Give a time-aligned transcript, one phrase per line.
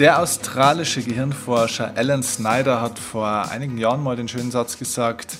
[0.00, 5.36] Der australische Gehirnforscher Alan Snyder hat vor einigen Jahren mal den schönen Satz gesagt,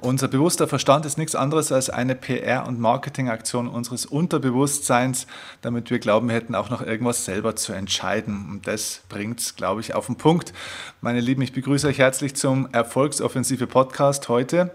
[0.00, 5.28] unser bewusster Verstand ist nichts anderes als eine PR- und Marketingaktion unseres Unterbewusstseins,
[5.60, 8.48] damit wir glauben, hätten auch noch irgendwas selber zu entscheiden.
[8.50, 10.52] Und das bringt es, glaube ich, auf den Punkt.
[11.00, 14.72] Meine Lieben, ich begrüße euch herzlich zum Erfolgsoffensive Podcast heute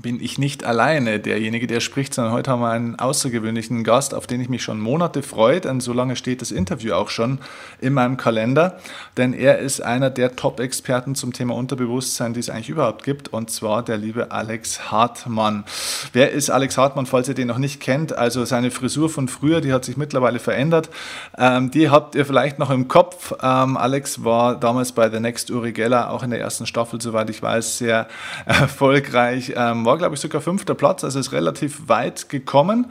[0.00, 4.26] bin ich nicht alleine derjenige, der spricht, sondern heute haben wir einen außergewöhnlichen Gast, auf
[4.26, 7.38] den ich mich schon Monate freue, denn so lange steht das Interview auch schon
[7.80, 8.78] in meinem Kalender,
[9.16, 13.50] denn er ist einer der Top-Experten zum Thema Unterbewusstsein, die es eigentlich überhaupt gibt, und
[13.50, 15.64] zwar der liebe Alex Hartmann.
[16.12, 18.16] Wer ist Alex Hartmann, falls ihr den noch nicht kennt?
[18.16, 20.90] Also seine Frisur von früher, die hat sich mittlerweile verändert.
[21.38, 23.32] Ähm, die habt ihr vielleicht noch im Kopf.
[23.42, 27.30] Ähm, Alex war damals bei The Next Uri Geller, auch in der ersten Staffel, soweit
[27.30, 28.08] ich weiß, sehr
[28.46, 29.54] erfolgreich.
[29.56, 32.86] Ähm, war, glaube ich, sogar fünfter Platz, also ist relativ weit gekommen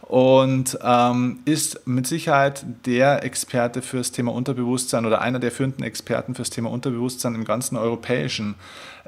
[0.00, 6.34] und ähm, ist mit Sicherheit der Experte fürs Thema Unterbewusstsein oder einer der führenden Experten
[6.34, 8.54] fürs Thema Unterbewusstsein im ganzen europäischen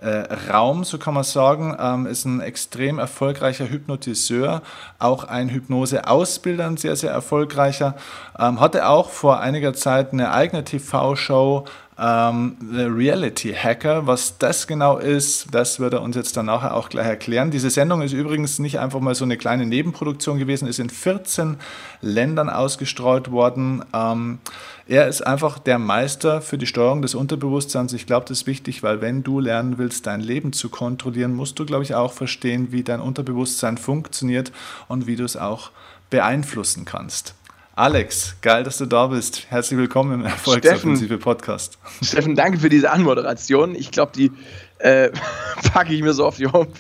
[0.01, 4.63] äh, Raum, so kann man sagen, ähm, ist ein extrem erfolgreicher Hypnotiseur,
[4.99, 7.97] auch ein Hypnose-Ausbilder, ein sehr, sehr erfolgreicher.
[8.39, 11.65] Ähm, hatte auch vor einiger Zeit eine eigene TV-Show
[11.99, 14.07] ähm, The Reality Hacker.
[14.07, 17.51] Was das genau ist, das wird er uns jetzt dann nachher auch gleich erklären.
[17.51, 21.57] Diese Sendung ist übrigens nicht einfach mal so eine kleine Nebenproduktion gewesen, ist in 14
[22.01, 23.85] Ländern ausgestreut worden.
[23.93, 24.39] Ähm,
[24.87, 27.93] er ist einfach der Meister für die Steuerung des Unterbewusstseins.
[27.93, 31.59] Ich glaube, das ist wichtig, weil wenn du lernen willst, dein Leben zu kontrollieren, musst
[31.59, 34.53] du, glaube ich, auch verstehen, wie dein Unterbewusstsein funktioniert
[34.87, 35.73] und wie du es auch
[36.11, 37.35] beeinflussen kannst.
[37.79, 39.47] Alex, geil, dass du da bist.
[39.51, 41.79] Herzlich willkommen im Erfolgsoffensive Podcast.
[42.03, 43.77] Steffen, danke für diese Anmoderation.
[43.77, 44.33] Ich glaube, die
[44.79, 45.11] äh,
[45.73, 46.75] packe ich mir so auf die Homepage.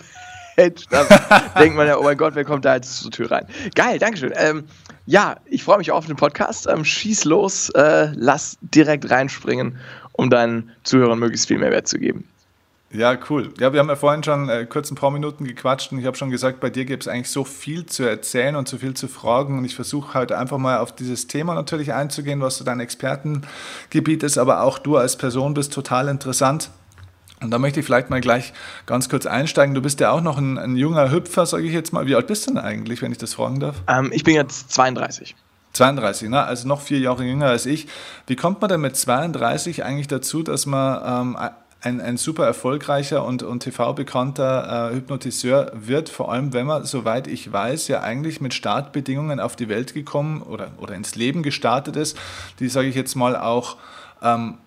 [0.90, 1.04] Da
[1.60, 3.46] denkt man ja, oh mein Gott, wer kommt da jetzt zur Tür rein?
[3.76, 4.32] Geil, Dankeschön.
[4.34, 4.64] Ähm,
[5.06, 6.66] ja, ich freue mich auf den Podcast.
[6.66, 9.78] Ähm, schieß los, äh, lass direkt reinspringen,
[10.14, 12.28] um deinen Zuhörern möglichst viel Mehrwert zu geben.
[12.90, 13.52] Ja, cool.
[13.60, 16.16] Ja, wir haben ja vorhin schon äh, kurz ein paar Minuten gequatscht und ich habe
[16.16, 19.08] schon gesagt, bei dir gibt es eigentlich so viel zu erzählen und so viel zu
[19.08, 22.80] fragen und ich versuche heute einfach mal auf dieses Thema natürlich einzugehen, was so dein
[22.80, 26.70] Expertengebiet ist, aber auch du als Person bist total interessant.
[27.40, 28.52] Und da möchte ich vielleicht mal gleich
[28.86, 29.74] ganz kurz einsteigen.
[29.74, 32.06] Du bist ja auch noch ein, ein junger Hüpfer, sage ich jetzt mal.
[32.06, 33.76] Wie alt bist du denn eigentlich, wenn ich das fragen darf?
[33.86, 35.36] Ähm, ich bin jetzt 32.
[35.74, 36.42] 32, ne?
[36.42, 37.86] also noch vier Jahre jünger als ich.
[38.26, 41.36] Wie kommt man denn mit 32 eigentlich dazu, dass man ähm,
[41.80, 47.28] ein, ein super erfolgreicher und, und TV-bekannter äh, Hypnotiseur wird, vor allem wenn man, soweit
[47.28, 51.96] ich weiß, ja eigentlich mit Startbedingungen auf die Welt gekommen oder, oder ins Leben gestartet
[51.96, 52.18] ist,
[52.58, 53.76] die, sage ich jetzt mal, auch
[54.22, 54.58] ähm,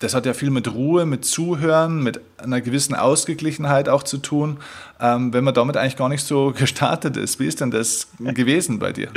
[0.00, 4.58] das hat ja viel mit Ruhe, mit Zuhören, mit einer gewissen Ausgeglichenheit auch zu tun,
[5.00, 7.40] ähm, wenn man damit eigentlich gar nicht so gestartet ist.
[7.40, 9.08] Wie ist denn das gewesen bei dir?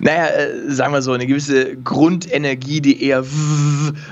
[0.00, 3.24] Naja, äh, sagen wir so, eine gewisse Grundenergie, die eher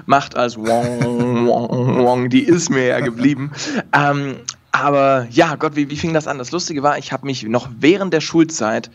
[0.06, 3.50] macht als wong, wong, wong, die ist mir ja geblieben.
[3.92, 4.36] Ähm,
[4.74, 6.38] aber ja, Gott, wie, wie fing das an?
[6.38, 8.90] Das Lustige war, ich habe mich noch während der Schulzeit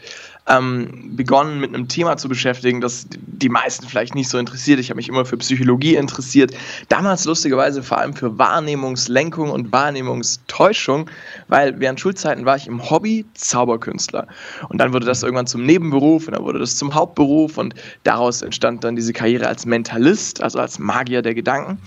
[0.46, 4.82] ähm, begonnen, mit einem Thema zu beschäftigen, das die meisten vielleicht nicht so interessiert.
[4.82, 6.54] Ich habe mich immer für Psychologie interessiert.
[6.90, 11.10] Damals lustigerweise vor allem für Wahrnehmungslenkung und Wahrnehmungstäuschung,
[11.48, 14.28] weil während Schulzeiten war ich im Hobby Zauberkünstler.
[14.68, 17.74] Und dann wurde das irgendwann zum Nebenberuf und dann wurde das zum Hauptberuf und
[18.04, 21.78] daraus entstand dann diese Karriere als Mentalist, also als Magier der Gedanken.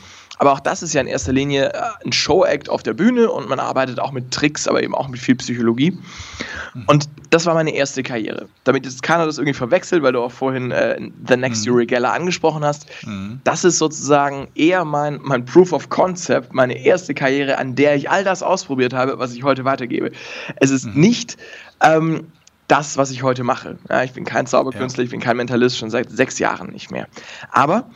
[0.43, 3.49] Aber auch das ist ja in erster Linie äh, ein Show-Act auf der Bühne und
[3.49, 5.97] man arbeitet auch mit Tricks, aber eben auch mit viel Psychologie.
[6.75, 6.85] Mhm.
[6.89, 8.49] Und das war meine erste Karriere.
[8.65, 11.75] Damit jetzt keiner das irgendwie verwechselt, weil du auch vorhin äh, The Next mhm.
[11.75, 12.87] Uri Geller angesprochen hast.
[13.07, 13.41] Mhm.
[13.45, 18.11] Das ist sozusagen eher mein, mein Proof of Concept, meine erste Karriere, an der ich
[18.11, 20.11] all das ausprobiert habe, was ich heute weitergebe.
[20.57, 21.01] Es ist mhm.
[21.01, 21.37] nicht.
[21.81, 22.27] Ähm,
[22.67, 23.77] das, was ich heute mache.
[23.91, 25.05] Ja, ich bin kein Zauberkünstler, ja.
[25.05, 27.07] ich bin kein Mentalist, schon seit sechs Jahren nicht mehr.
[27.51, 27.91] Aber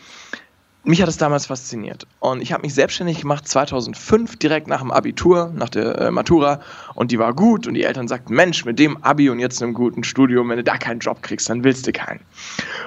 [0.87, 2.07] mich hat es damals fasziniert.
[2.21, 6.61] Und ich habe mich selbstständig gemacht 2005, direkt nach dem Abitur, nach der äh, Matura.
[6.95, 7.67] Und die war gut.
[7.67, 10.65] Und die Eltern sagten, Mensch, mit dem Abi und jetzt einem guten Studium, wenn du
[10.65, 12.21] da keinen Job kriegst, dann willst du keinen.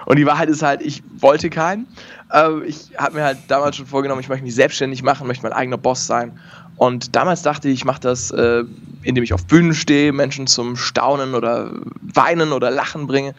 [0.06, 1.88] Und die Wahrheit ist halt, ich wollte keinen.
[2.32, 5.54] Äh, ich habe mir halt damals schon vorgenommen, ich möchte mich selbstständig machen, möchte mein
[5.54, 6.40] eigener Boss sein.
[6.78, 8.64] Und damals dachte ich, ich mache das, äh,
[9.04, 13.36] indem ich auf Bühnen stehe, Menschen zum Staunen oder Weinen oder Lachen bringe.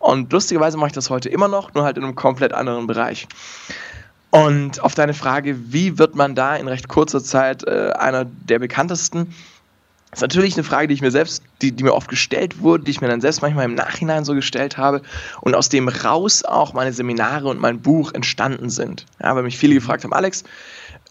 [0.00, 3.28] Und lustigerweise mache ich das heute immer noch, nur halt in einem komplett anderen Bereich.
[4.30, 8.60] Und auf deine Frage, wie wird man da in recht kurzer Zeit äh, einer der
[8.60, 9.34] bekanntesten?
[10.10, 12.84] Das ist natürlich eine Frage, die ich mir selbst, die, die mir oft gestellt wurde,
[12.84, 15.02] die ich mir dann selbst manchmal im Nachhinein so gestellt habe
[15.40, 19.06] und aus dem raus auch meine Seminare und mein Buch entstanden sind.
[19.22, 20.42] Ja, weil mich viele gefragt haben, Alex,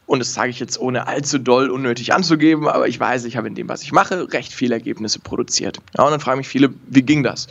[0.05, 3.47] und das sage ich jetzt ohne allzu doll unnötig anzugeben, aber ich weiß, ich habe
[3.47, 5.79] in dem, was ich mache, recht viele Ergebnisse produziert.
[5.97, 7.47] Ja, und dann fragen mich viele, wie ging das?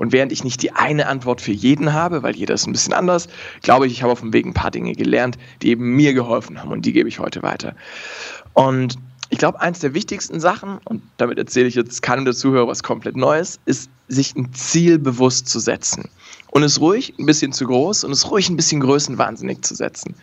[0.00, 2.94] Und während ich nicht die eine Antwort für jeden habe, weil jeder ist ein bisschen
[2.94, 3.28] anders,
[3.60, 6.58] glaube ich, ich habe auf dem Weg ein paar Dinge gelernt, die eben mir geholfen
[6.58, 7.74] haben und die gebe ich heute weiter.
[8.54, 8.96] Und
[9.28, 12.82] ich glaube, eins der wichtigsten Sachen, und damit erzähle ich jetzt keinem der Zuhörer was
[12.82, 16.08] komplett Neues, ist, sich ein Ziel bewusst zu setzen.
[16.50, 20.14] Und es ruhig ein bisschen zu groß und es ruhig ein bisschen größenwahnsinnig zu setzen.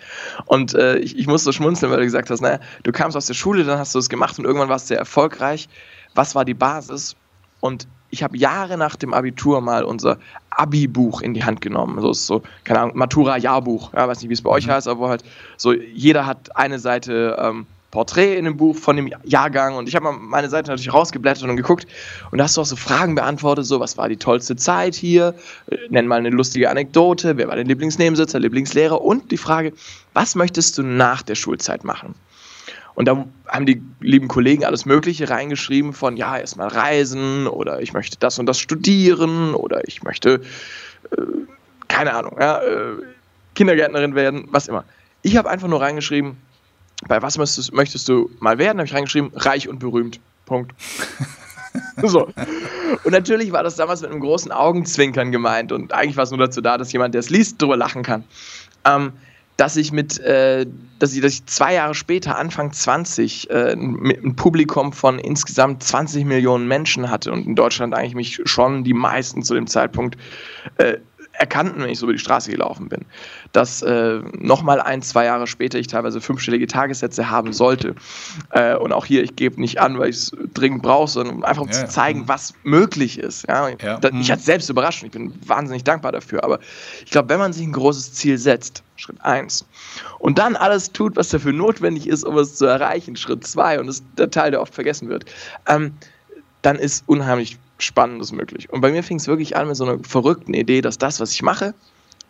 [0.48, 3.28] Und äh, ich, ich muss so schmunzeln, weil du gesagt hast, naja, du kamst aus
[3.28, 5.70] der Schule, dann hast du es gemacht und irgendwann warst du sehr erfolgreich.
[6.16, 7.16] Was war die Basis?
[7.60, 10.18] Und ich habe Jahre nach dem Abitur mal unser
[10.50, 11.98] Abi-Buch in die Hand genommen.
[11.98, 13.94] Also ist so, keine Ahnung, Matura-Jahrbuch.
[13.94, 14.72] Ja, weiß nicht, wie es bei euch mhm.
[14.72, 15.24] heißt, aber halt
[15.58, 19.96] so, jeder hat eine Seite ähm, Porträt in dem Buch von dem Jahrgang und ich
[19.96, 21.88] habe mal meine Seite natürlich rausgeblättert und geguckt
[22.32, 25.36] und da hast du auch so Fragen beantwortet, so was war die tollste Zeit hier,
[25.68, 29.72] äh, nenn mal eine lustige Anekdote, wer war dein Lieblingsnebensitzer, Lieblingslehrer und die Frage,
[30.14, 32.14] was möchtest du nach der Schulzeit machen?
[32.98, 37.94] Und da haben die lieben Kollegen alles Mögliche reingeschrieben von, ja, erstmal reisen oder ich
[37.94, 40.42] möchte das und das studieren oder ich möchte,
[41.12, 41.22] äh,
[41.88, 42.96] keine Ahnung, ja, äh,
[43.54, 44.84] Kindergärtnerin werden, was immer.
[45.22, 46.38] Ich habe einfach nur reingeschrieben,
[47.08, 48.80] bei was möchtest, möchtest du mal werden?
[48.80, 50.20] Habe ich reingeschrieben, reich und berühmt.
[50.48, 50.74] Punkt.
[52.02, 52.30] so.
[53.04, 56.40] Und natürlich war das damals mit einem großen Augenzwinkern gemeint und eigentlich war es nur
[56.40, 58.24] dazu da, dass jemand, der es liest, drüber lachen kann.
[58.86, 59.14] Ähm,
[59.58, 60.68] dass ich mit, äh,
[61.00, 65.84] dass, ich, dass ich zwei Jahre später, Anfang 20, äh, mit einem Publikum von insgesamt
[65.84, 70.16] 20 Millionen Menschen hatte und in Deutschland eigentlich mich schon die meisten zu dem Zeitpunkt
[70.78, 70.98] äh,
[71.38, 73.06] erkannten, wenn ich so über die Straße gelaufen bin.
[73.52, 77.96] Dass äh, nochmal ein, zwei Jahre später ich teilweise fünfstellige Tagessätze haben sollte.
[78.52, 81.62] Äh, und auch hier, ich gebe nicht an, weil ich es dringend brauche, sondern einfach
[81.62, 82.28] um ja, zu zeigen, ja.
[82.28, 83.48] was möglich ist.
[83.48, 83.70] Ja?
[83.70, 84.00] ja.
[84.12, 84.32] Mich mhm.
[84.32, 86.44] hat selbst überrascht und ich bin wahnsinnig dankbar dafür.
[86.44, 86.60] Aber
[87.06, 89.66] ich glaube, wenn man sich ein großes Ziel setzt, Schritt eins,
[90.20, 93.88] und dann alles tut, was dafür notwendig ist, um es zu erreichen, Schritt zwei, und
[93.88, 95.26] das ist der Teil, der oft vergessen wird,
[95.68, 95.94] ähm,
[96.64, 98.70] dann ist unheimlich Spannendes möglich.
[98.70, 101.32] Und bei mir fing es wirklich an mit so einer verrückten Idee, dass das, was
[101.32, 101.74] ich mache,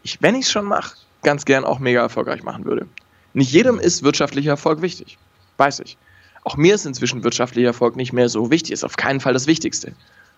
[0.04, 2.88] ich, wenn ich es schon mache, ganz gern auch mega erfolgreich machen würde.
[3.34, 5.18] Nicht jedem ist wirtschaftlicher Erfolg wichtig,
[5.58, 5.98] weiß ich.
[6.44, 9.48] Auch mir ist inzwischen wirtschaftlicher Erfolg nicht mehr so wichtig, ist auf keinen Fall das
[9.48, 9.94] Wichtigste.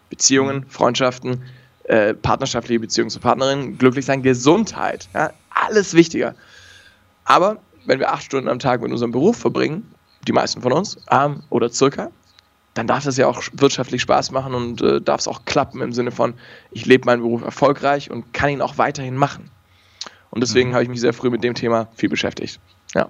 [0.10, 0.70] Beziehungen, mhm.
[0.70, 1.44] Freundschaften,
[1.84, 6.36] äh, partnerschaftliche Beziehungen zu Partnerinnen, glücklich sein, Gesundheit, ja, alles wichtiger.
[7.26, 9.92] Aber wenn wir acht Stunden am Tag mit unserem Beruf verbringen,
[10.28, 12.12] die meisten von uns, ähm, oder circa,
[12.74, 15.94] dann darf es ja auch wirtschaftlich Spaß machen und äh, darf es auch klappen im
[15.94, 16.34] Sinne von,
[16.72, 19.50] ich lebe meinen Beruf erfolgreich und kann ihn auch weiterhin machen.
[20.32, 20.74] Und deswegen mhm.
[20.74, 22.60] habe ich mich sehr früh mit dem Thema viel beschäftigt.
[22.96, 23.10] Ja.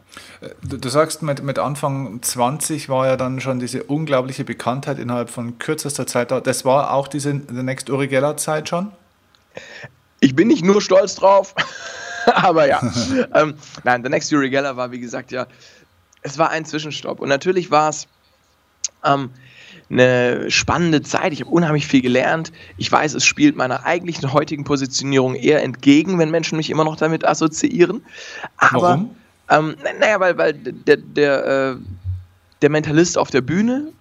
[0.62, 5.30] Du, du, sagst, mit, mit Anfang 20 war ja dann schon diese unglaubliche Bekanntheit innerhalb
[5.30, 6.42] von kürzester Zeit da.
[6.42, 8.92] Das war auch diese The Next Uri Geller Zeit schon?
[10.20, 11.56] Ich bin nicht nur stolz drauf,
[12.26, 12.82] aber ja.
[13.34, 15.48] ähm, nein, The Next Uri Geller war, wie gesagt, ja,
[16.22, 17.22] es war ein Zwischenstopp.
[17.22, 18.08] Und natürlich war es
[19.04, 19.30] ähm,
[19.90, 21.34] eine spannende Zeit.
[21.34, 22.52] Ich habe unheimlich viel gelernt.
[22.78, 26.96] Ich weiß, es spielt meiner eigentlichen heutigen Positionierung eher entgegen, wenn Menschen mich immer noch
[26.96, 28.04] damit assoziieren.
[28.58, 29.16] Aber, Warum?
[29.50, 31.76] Ähm, naja, weil, weil der, der, äh,
[32.62, 33.92] der Mentalist auf der Bühne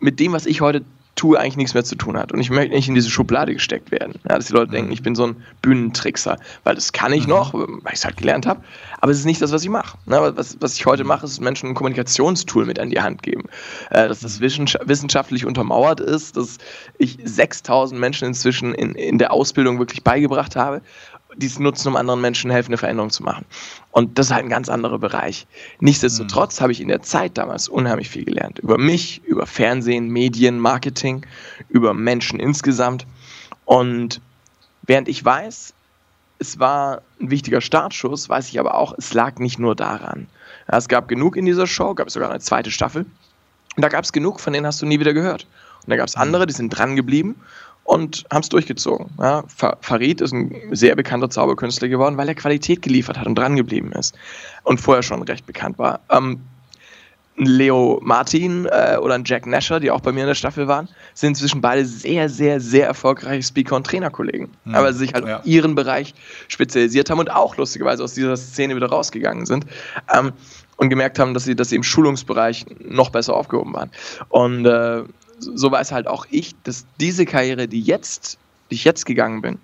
[0.00, 0.84] mit dem, was ich heute
[1.22, 2.32] tue, eigentlich nichts mehr zu tun hat.
[2.32, 4.14] Und ich möchte nicht in diese Schublade gesteckt werden.
[4.28, 4.74] Ja, dass die Leute mhm.
[4.74, 6.36] denken, ich bin so ein Bühnentrickser.
[6.64, 7.30] Weil das kann ich mhm.
[7.30, 8.60] noch, weil ich es halt gelernt habe.
[9.00, 9.98] Aber es ist nicht das, was ich mache.
[10.06, 10.32] Ne?
[10.34, 13.44] Was, was ich heute mache, ist Menschen ein Kommunikationstool mit an die Hand geben.
[13.90, 14.46] Äh, dass das mhm.
[14.86, 16.58] wissenschaftlich untermauert ist, dass
[16.98, 20.82] ich 6000 Menschen inzwischen in, in der Ausbildung wirklich beigebracht habe
[21.36, 23.44] dies nutzen, um anderen Menschen helfen, eine Veränderung zu machen.
[23.90, 25.46] Und das ist halt ein ganz anderer Bereich.
[25.80, 26.62] Nichtsdestotrotz mhm.
[26.62, 28.58] habe ich in der Zeit damals unheimlich viel gelernt.
[28.58, 31.24] Über mich, über Fernsehen, Medien, Marketing,
[31.68, 33.06] über Menschen insgesamt.
[33.64, 34.20] Und
[34.82, 35.74] während ich weiß,
[36.38, 40.26] es war ein wichtiger Startschuss, weiß ich aber auch, es lag nicht nur daran.
[40.70, 43.06] Ja, es gab genug in dieser Show, gab es sogar eine zweite Staffel.
[43.76, 45.46] Und da gab es genug, von denen hast du nie wieder gehört.
[45.84, 46.22] Und da gab es mhm.
[46.22, 47.36] andere, die sind dran geblieben
[47.84, 49.10] und haben es durchgezogen.
[49.18, 49.44] Ja,
[49.80, 53.92] Farid ist ein sehr bekannter Zauberkünstler geworden, weil er Qualität geliefert hat und dran geblieben
[53.92, 54.16] ist
[54.64, 56.00] und vorher schon recht bekannt war.
[56.10, 56.40] Ähm,
[57.36, 60.88] Leo Martin äh, oder ein Jack Nasher, die auch bei mir in der Staffel waren,
[61.14, 64.48] sind inzwischen beide sehr, sehr, sehr erfolgreiche Speaker- und Trainerkollegen.
[64.64, 64.74] Mhm.
[64.74, 65.38] Aber sie sich halt ja.
[65.38, 66.14] auf ihren Bereich
[66.48, 69.66] spezialisiert haben und auch lustigerweise aus dieser Szene wieder rausgegangen sind.
[70.14, 70.32] Ähm,
[70.76, 73.90] und gemerkt haben, dass sie, dass sie im Schulungsbereich noch besser aufgehoben waren.
[74.30, 75.04] Und äh,
[75.42, 78.38] so weiß halt auch ich, dass diese Karriere, die jetzt,
[78.70, 79.58] die ich jetzt gegangen bin,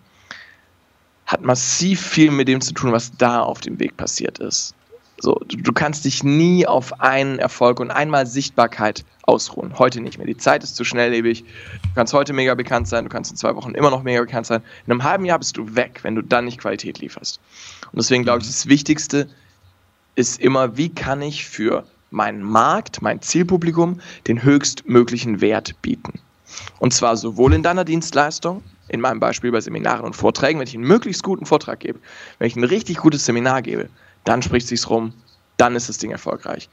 [1.26, 4.74] hat massiv viel mit dem zu tun, was da auf dem Weg passiert ist.
[5.20, 9.76] So, du, kannst dich nie auf einen Erfolg und einmal Sichtbarkeit ausruhen.
[9.76, 10.28] Heute nicht mehr.
[10.28, 11.42] Die Zeit ist zu schnelllebig.
[11.42, 14.46] Du kannst heute mega bekannt sein, du kannst in zwei Wochen immer noch mega bekannt
[14.46, 14.62] sein.
[14.86, 17.40] In einem halben Jahr bist du weg, wenn du dann nicht Qualität lieferst.
[17.90, 19.28] Und deswegen glaube ich, das Wichtigste
[20.14, 26.14] ist immer, wie kann ich für meinen Markt, mein Zielpublikum den höchstmöglichen Wert bieten.
[26.78, 30.74] Und zwar sowohl in deiner Dienstleistung in meinem Beispiel bei Seminaren und Vorträgen, wenn ich
[30.74, 31.98] einen möglichst guten Vortrag gebe,
[32.38, 33.88] wenn ich ein richtig gutes Seminar gebe,
[34.24, 35.12] dann spricht es sich rum,
[35.58, 36.68] dann ist das Ding erfolgreich.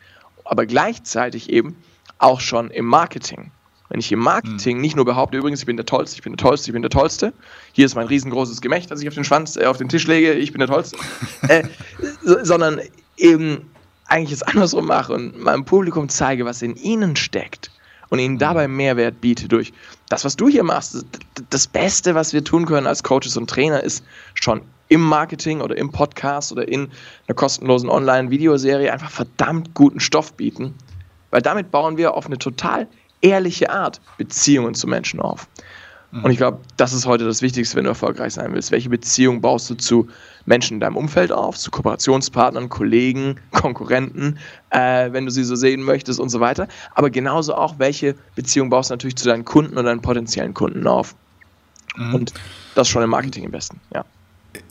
[0.45, 1.75] Aber gleichzeitig eben
[2.19, 3.51] auch schon im Marketing.
[3.89, 4.81] Wenn ich im Marketing hm.
[4.81, 6.89] nicht nur behaupte, übrigens, ich bin der Tollste, ich bin der Tollste, ich bin der
[6.89, 7.33] Tollste,
[7.73, 10.33] hier ist mein riesengroßes Gemächt, das ich auf den Schwanz, äh, auf den Tisch lege,
[10.33, 10.97] ich bin der Tollste,
[11.47, 11.63] äh,
[12.23, 12.79] sondern
[13.17, 13.69] eben
[14.05, 17.71] eigentlich es andersrum mache und meinem Publikum zeige, was in ihnen steckt
[18.09, 19.73] und ihnen dabei Mehrwert biete durch
[20.09, 21.05] das, was du hier machst.
[21.49, 25.75] Das Beste, was wir tun können als Coaches und Trainer, ist schon im Marketing oder
[25.77, 26.91] im Podcast oder in
[27.27, 30.75] einer kostenlosen Online-Videoserie einfach verdammt guten Stoff bieten,
[31.31, 32.87] weil damit bauen wir auf eine total
[33.21, 35.47] ehrliche Art Beziehungen zu Menschen auf.
[36.11, 38.71] Und ich glaube, das ist heute das Wichtigste, wenn du erfolgreich sein willst.
[38.71, 40.07] Welche Beziehung baust du zu
[40.45, 44.37] Menschen in deinem Umfeld auf, zu Kooperationspartnern, Kollegen, Konkurrenten,
[44.69, 46.67] äh, wenn du sie so sehen möchtest und so weiter.
[46.93, 50.87] Aber genauso auch, welche Beziehung baust du natürlich zu deinen Kunden oder deinen potenziellen Kunden
[50.87, 51.15] auf.
[51.95, 52.15] Mhm.
[52.15, 52.33] Und
[52.75, 54.05] das schon im Marketing am besten, ja.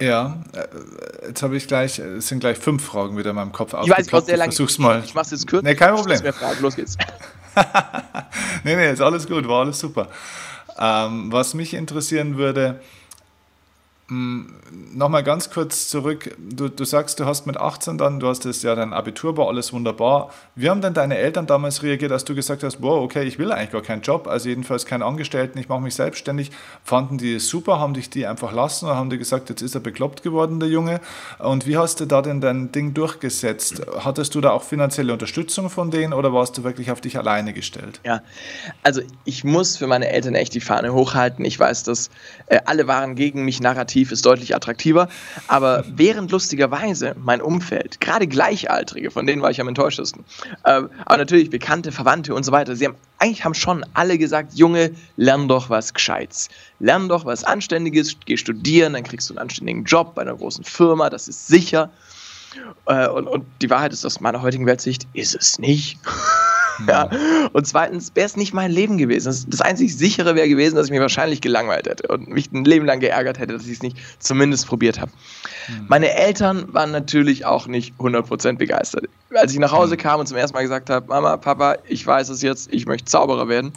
[0.01, 3.75] Ja, äh, jetzt habe ich gleich, es sind gleich fünf Fragen wieder in meinem Kopf
[3.83, 4.53] Ich weiß, ich sehr lange.
[4.53, 5.03] Versuch's mal.
[5.05, 5.63] Ich mach's jetzt kurz.
[5.63, 6.21] Nee, kein Problem.
[6.61, 6.97] Los geht's.
[8.65, 10.09] nee, nee, ist alles gut, war alles super.
[10.79, 12.81] Ähm, was mich interessieren würde,
[14.07, 16.37] Nochmal ganz kurz zurück.
[16.39, 19.49] Du, du sagst, du hast mit 18 dann, du hast das ja dein Abitur, war
[19.49, 20.31] alles wunderbar.
[20.55, 23.51] Wie haben denn deine Eltern damals reagiert, als du gesagt hast, wow, okay, ich will
[23.51, 26.51] eigentlich gar keinen Job, also jedenfalls keinen Angestellten, ich mache mich selbstständig.
[26.83, 29.75] Fanden die es super, haben dich die einfach lassen oder haben die gesagt, jetzt ist
[29.75, 31.01] er bekloppt geworden, der Junge?
[31.39, 33.87] Und wie hast du da denn dein Ding durchgesetzt?
[34.01, 37.55] Hattest du da auch finanzielle Unterstützung von denen oder warst du wirklich auf dich alleine
[37.55, 38.01] gestellt?
[38.05, 38.21] Ja,
[38.83, 41.43] also ich muss für meine Eltern echt die Fahne hochhalten.
[41.47, 42.11] Ich weiß, dass
[42.49, 45.09] äh, alle waren gegen mich narrativ Narrativ ist deutlich attraktiver.
[45.47, 50.25] Aber während lustigerweise mein Umfeld, gerade Gleichaltrige, von denen war ich am enttäuschtesten,
[50.65, 54.55] äh, aber natürlich Bekannte, Verwandte und so weiter, sie haben eigentlich haben schon alle gesagt,
[54.55, 56.49] Junge, lern doch was Gescheites.
[56.81, 60.65] Lern doch was Anständiges, geh studieren, dann kriegst du einen anständigen Job bei einer großen
[60.65, 61.91] Firma, das ist sicher.
[62.87, 65.99] Äh, und, und die Wahrheit ist aus meiner heutigen Weltsicht, ist es nicht.
[66.89, 67.09] Ja.
[67.53, 69.27] Und zweitens wäre es nicht mein Leben gewesen.
[69.27, 72.65] Das, das einzig sichere wäre gewesen, dass ich mich wahrscheinlich gelangweilt hätte und mich ein
[72.65, 75.11] Leben lang geärgert hätte, dass ich es nicht zumindest probiert habe.
[75.69, 75.87] Mhm.
[75.89, 79.07] Meine Eltern waren natürlich auch nicht 100% begeistert.
[79.35, 80.01] Als ich nach Hause hm.
[80.01, 83.07] kam und zum ersten Mal gesagt habe, Mama, Papa, ich weiß es jetzt, ich möchte
[83.07, 83.73] Zauberer werden.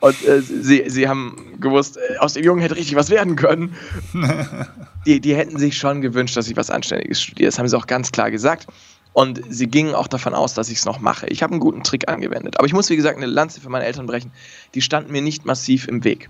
[0.00, 3.76] Und äh, sie, sie haben gewusst, äh, aus dem Jungen hätte richtig was werden können.
[5.06, 7.48] die, die hätten sich schon gewünscht, dass ich was Anständiges studiere.
[7.48, 8.66] Das haben sie auch ganz klar gesagt.
[9.16, 11.26] Und sie gingen auch davon aus, dass ich es noch mache.
[11.28, 12.58] Ich habe einen guten Trick angewendet.
[12.58, 14.30] Aber ich muss, wie gesagt, eine Lanze für meine Eltern brechen.
[14.74, 16.28] Die standen mir nicht massiv im Weg.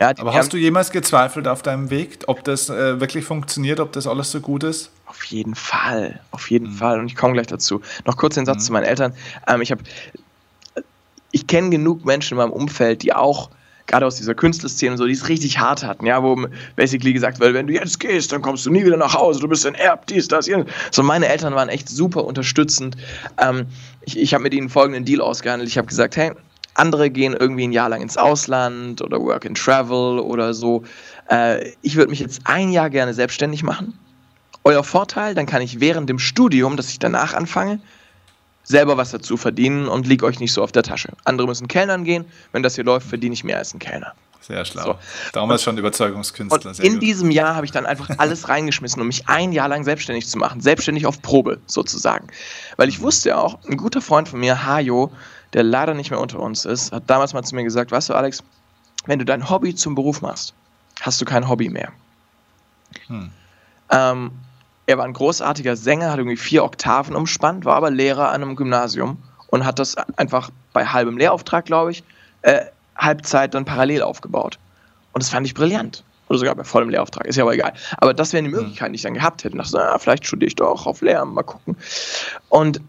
[0.00, 3.92] Ja, Aber hast du jemals gezweifelt auf deinem Weg, ob das äh, wirklich funktioniert, ob
[3.92, 4.90] das alles so gut ist?
[5.04, 6.76] Auf jeden Fall, auf jeden mhm.
[6.76, 7.00] Fall.
[7.00, 7.82] Und ich komme gleich dazu.
[8.06, 8.66] Noch kurz den Satz mhm.
[8.66, 9.12] zu meinen Eltern.
[9.46, 9.82] Ähm, ich habe,
[11.32, 13.50] ich kenne genug Menschen in meinem Umfeld, die auch
[13.86, 16.46] gerade aus dieser Künstlerszene so, die es richtig hart hatten, ja, wo
[16.76, 19.48] basically gesagt wird, wenn du jetzt gehst, dann kommst du nie wieder nach Hause, du
[19.48, 20.64] bist ein Erb, dies, das, hier.
[20.90, 22.96] So, meine Eltern waren echt super unterstützend.
[23.38, 23.66] Ähm,
[24.02, 25.68] ich ich habe mit ihnen folgenden Deal ausgehandelt.
[25.68, 26.32] Ich habe gesagt, hey,
[26.74, 30.84] andere gehen irgendwie ein Jahr lang ins Ausland oder Work and Travel oder so.
[31.30, 33.98] Äh, ich würde mich jetzt ein Jahr gerne selbstständig machen.
[34.64, 37.80] Euer Vorteil, dann kann ich während dem Studium, das ich danach anfange,
[38.62, 41.12] selber was dazu verdienen und lieg euch nicht so auf der Tasche.
[41.24, 42.24] Andere müssen Kellnern gehen.
[42.52, 44.14] Wenn das hier läuft, verdiene ich mehr als ein Kellner.
[44.40, 44.84] Sehr schlau.
[44.84, 44.98] So.
[45.32, 46.70] Damals schon Überzeugungskünstler.
[46.70, 47.02] Und in gut.
[47.02, 50.36] diesem Jahr habe ich dann einfach alles reingeschmissen, um mich ein Jahr lang selbstständig zu
[50.36, 50.60] machen.
[50.60, 52.26] Selbstständig auf Probe sozusagen.
[52.76, 55.12] Weil ich wusste ja auch, ein guter Freund von mir, Hajo,
[55.52, 58.14] der leider nicht mehr unter uns ist, hat damals mal zu mir gesagt, weißt du
[58.14, 58.42] Alex,
[59.06, 60.54] wenn du dein Hobby zum Beruf machst,
[61.00, 61.92] hast du kein Hobby mehr.
[63.06, 63.30] Hm.
[63.90, 64.30] Ähm,
[64.86, 68.56] er war ein großartiger Sänger, hat irgendwie vier Oktaven umspannt, war aber Lehrer an einem
[68.56, 72.02] Gymnasium und hat das einfach bei halbem Lehrauftrag, glaube ich,
[72.42, 72.62] äh,
[72.96, 74.58] Halbzeit dann parallel aufgebaut.
[75.12, 76.04] Und das fand ich brillant.
[76.28, 77.74] Oder sogar bei vollem Lehrauftrag, ist ja aber egal.
[77.98, 78.58] Aber das wären die hm.
[78.58, 79.56] Möglichkeiten, die ich dann gehabt hätte.
[79.56, 81.76] dachte, na, vielleicht studiere ich doch auf Lehramt, mal gucken.
[82.48, 82.80] Und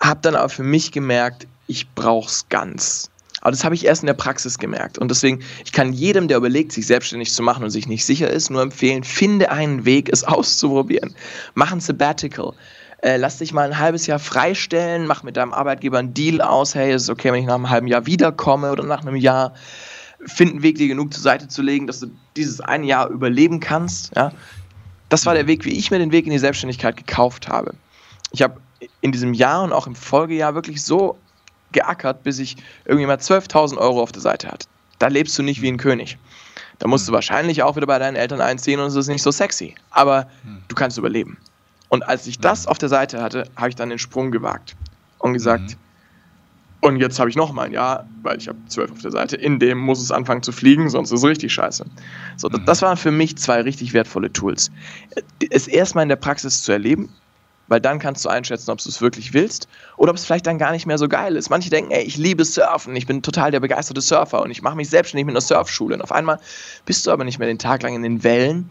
[0.00, 3.10] habe dann aber für mich gemerkt, ich brauche es ganz.
[3.44, 4.96] Aber das habe ich erst in der Praxis gemerkt.
[4.96, 8.30] Und deswegen, ich kann jedem, der überlegt, sich selbstständig zu machen und sich nicht sicher
[8.30, 11.14] ist, nur empfehlen, finde einen Weg, es auszuprobieren.
[11.52, 12.54] Mach ein Sabbatical.
[13.02, 16.74] Äh, lass dich mal ein halbes Jahr freistellen, mach mit deinem Arbeitgeber einen Deal aus,
[16.74, 19.52] hey, ist okay, wenn ich nach einem halben Jahr wiederkomme oder nach einem Jahr.
[20.24, 23.60] Find einen Weg, dir genug zur Seite zu legen, dass du dieses eine Jahr überleben
[23.60, 24.16] kannst.
[24.16, 24.32] Ja?
[25.10, 27.74] Das war der Weg, wie ich mir den Weg in die Selbstständigkeit gekauft habe.
[28.32, 28.58] Ich habe
[29.02, 31.18] in diesem Jahr und auch im Folgejahr wirklich so
[31.74, 34.66] geackert, bis ich irgendwie mal 12.000 Euro auf der Seite hatte.
[34.98, 36.16] Da lebst du nicht wie ein König.
[36.78, 37.14] Da musst du hm.
[37.16, 39.74] wahrscheinlich auch wieder bei deinen Eltern einziehen und es ist nicht so sexy.
[39.90, 40.62] Aber hm.
[40.68, 41.36] du kannst überleben.
[41.88, 44.74] Und als ich das auf der Seite hatte, habe ich dann den Sprung gewagt
[45.18, 45.76] und gesagt,
[46.84, 49.36] Und jetzt habe ich noch mal ein Jahr, weil ich habe zwölf auf der Seite,
[49.36, 51.86] in dem muss es anfangen zu fliegen, sonst ist es richtig scheiße.
[52.36, 52.62] So, mhm.
[52.66, 54.70] das waren für mich zwei richtig wertvolle Tools.
[55.48, 57.08] Es erstmal in der Praxis zu erleben,
[57.68, 60.58] weil dann kannst du einschätzen, ob du es wirklich willst oder ob es vielleicht dann
[60.58, 61.50] gar nicht mehr so geil ist.
[61.50, 64.76] Manche denken, ey, ich liebe Surfen, ich bin total der begeisterte Surfer und ich mache
[64.76, 65.94] mich selbstständig mit einer Surfschule.
[65.94, 66.38] Und auf einmal
[66.84, 68.70] bist du aber nicht mehr den Tag lang in den Wellen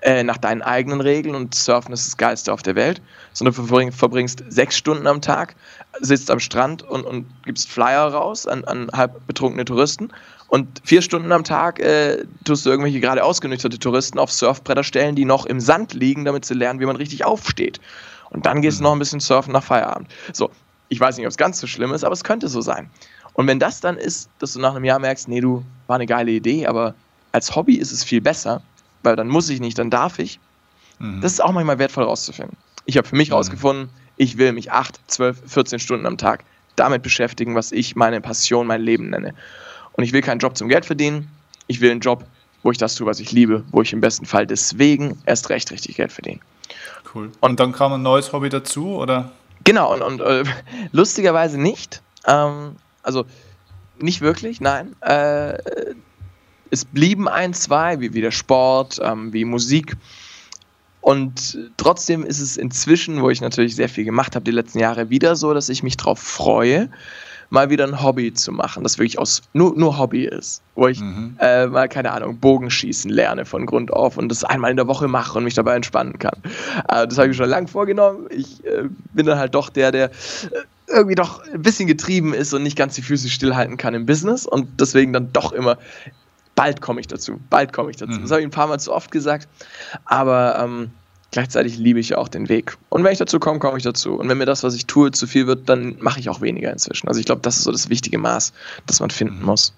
[0.00, 3.00] äh, nach deinen eigenen Regeln und Surfen ist das Geilste auf der Welt,
[3.32, 5.54] sondern du verbringst sechs Stunden am Tag,
[6.00, 10.10] sitzt am Strand und, und gibst Flyer raus an, an halb betrunkene Touristen
[10.52, 15.14] und vier Stunden am Tag äh, tust du irgendwelche gerade ausgenüchterte Touristen auf Surfbretter stellen,
[15.14, 17.80] die noch im Sand liegen, damit sie lernen, wie man richtig aufsteht.
[18.32, 18.84] Und dann gehst du mhm.
[18.84, 20.08] noch ein bisschen surfen nach Feierabend.
[20.32, 20.50] So,
[20.88, 22.90] ich weiß nicht, ob es ganz so schlimm ist, aber es könnte so sein.
[23.34, 26.06] Und wenn das dann ist, dass du nach einem Jahr merkst, nee, du, war eine
[26.06, 26.94] geile Idee, aber
[27.32, 28.62] als Hobby ist es viel besser,
[29.02, 30.38] weil dann muss ich nicht, dann darf ich.
[30.98, 31.20] Mhm.
[31.20, 32.56] Das ist auch manchmal wertvoll rauszufinden.
[32.84, 33.36] Ich habe für mich mhm.
[33.36, 36.44] rausgefunden, ich will mich 8, 12, 14 Stunden am Tag
[36.76, 39.34] damit beschäftigen, was ich meine Passion, mein Leben nenne.
[39.92, 41.28] Und ich will keinen Job zum Geld verdienen.
[41.66, 42.24] Ich will einen Job,
[42.62, 45.70] wo ich das tue, was ich liebe, wo ich im besten Fall deswegen erst recht
[45.70, 46.40] richtig Geld verdiene.
[47.14, 47.30] Cool.
[47.40, 49.32] Und dann kam ein neues Hobby dazu, oder?
[49.64, 50.44] Genau, und, und äh,
[50.92, 52.02] lustigerweise nicht.
[52.26, 53.26] Ähm, also
[53.98, 54.96] nicht wirklich, nein.
[55.00, 55.58] Äh,
[56.70, 59.96] es blieben ein, zwei, wie, wie der Sport, ähm, wie Musik.
[61.02, 65.10] Und trotzdem ist es inzwischen, wo ich natürlich sehr viel gemacht habe die letzten Jahre,
[65.10, 66.88] wieder so, dass ich mich darauf freue,
[67.52, 70.98] mal wieder ein Hobby zu machen, das wirklich aus nur, nur Hobby ist, wo ich
[71.00, 71.36] mhm.
[71.38, 75.06] äh, mal, keine Ahnung, Bogenschießen lerne von Grund auf und das einmal in der Woche
[75.06, 76.40] mache und mich dabei entspannen kann.
[76.88, 78.26] Äh, das habe ich schon lange vorgenommen.
[78.30, 80.10] Ich äh, bin dann halt doch der, der äh,
[80.88, 84.46] irgendwie doch ein bisschen getrieben ist und nicht ganz die Füße stillhalten kann im Business
[84.46, 85.76] und deswegen dann doch immer
[86.54, 88.12] bald komme ich dazu, bald komme ich dazu.
[88.12, 88.22] Mhm.
[88.22, 89.46] Das habe ich ein paar Mal zu oft gesagt,
[90.06, 90.90] aber ähm,
[91.32, 92.76] gleichzeitig liebe ich auch den Weg.
[92.90, 94.14] Und wenn ich dazu komme, komme ich dazu.
[94.14, 96.70] Und wenn mir das, was ich tue, zu viel wird, dann mache ich auch weniger
[96.70, 97.08] inzwischen.
[97.08, 98.52] Also ich glaube, das ist so das wichtige Maß,
[98.86, 99.46] das man finden mhm.
[99.46, 99.74] muss.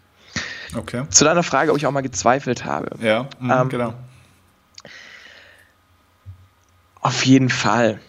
[0.77, 1.05] Okay.
[1.09, 2.91] Zu deiner Frage, ob ich auch mal gezweifelt habe.
[3.01, 3.95] Ja, mhm, ähm, genau.
[7.01, 8.01] Auf jeden Fall.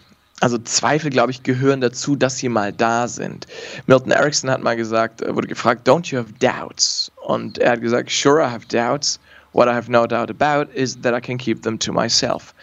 [0.42, 3.46] Also Zweifel, glaube ich, gehören dazu, dass sie mal da sind.
[3.88, 7.12] Milton Erickson hat mal gesagt, wurde gefragt, don't you have doubts?
[7.22, 9.20] Und er hat gesagt, sure I have doubts,
[9.56, 12.54] What I have no doubt about is that I can keep them to myself.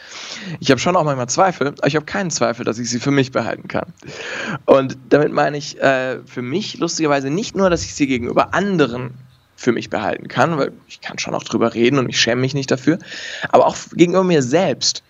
[0.60, 3.10] Ich habe schon auch manchmal Zweifel, aber ich habe keinen Zweifel, dass ich sie für
[3.10, 3.90] mich behalten kann.
[4.66, 9.14] Und damit meine ich äh, für mich lustigerweise nicht nur, dass ich sie gegenüber anderen
[9.56, 12.52] für mich behalten kann, weil ich kann schon auch drüber reden und ich schäme mich
[12.52, 12.98] nicht dafür,
[13.48, 15.02] aber auch gegenüber mir selbst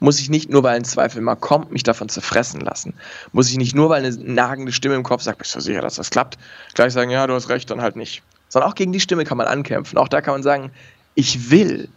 [0.00, 2.94] muss ich nicht nur, weil ein Zweifel mal kommt, mich davon zerfressen lassen.
[3.30, 5.94] Muss ich nicht nur, weil eine nagende Stimme im Kopf sagt, bist du sicher, dass
[5.94, 6.36] das klappt,
[6.74, 8.22] gleich sagen, ja, du hast recht, dann halt nicht.
[8.48, 9.98] Sondern auch gegen die Stimme kann man ankämpfen.
[9.98, 10.70] Auch da kann man sagen,
[11.18, 11.88] ich will.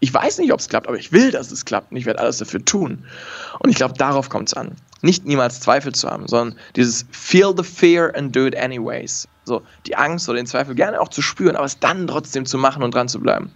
[0.00, 2.20] Ich weiß nicht, ob es klappt, aber ich will, dass es klappt und ich werde
[2.20, 3.04] alles dafür tun.
[3.58, 4.72] Und ich glaube, darauf kommt es an.
[5.02, 9.28] Nicht niemals Zweifel zu haben, sondern dieses Feel the fear and do it anyways.
[9.44, 12.56] So, die Angst oder den Zweifel gerne auch zu spüren, aber es dann trotzdem zu
[12.56, 13.52] machen und dran zu bleiben.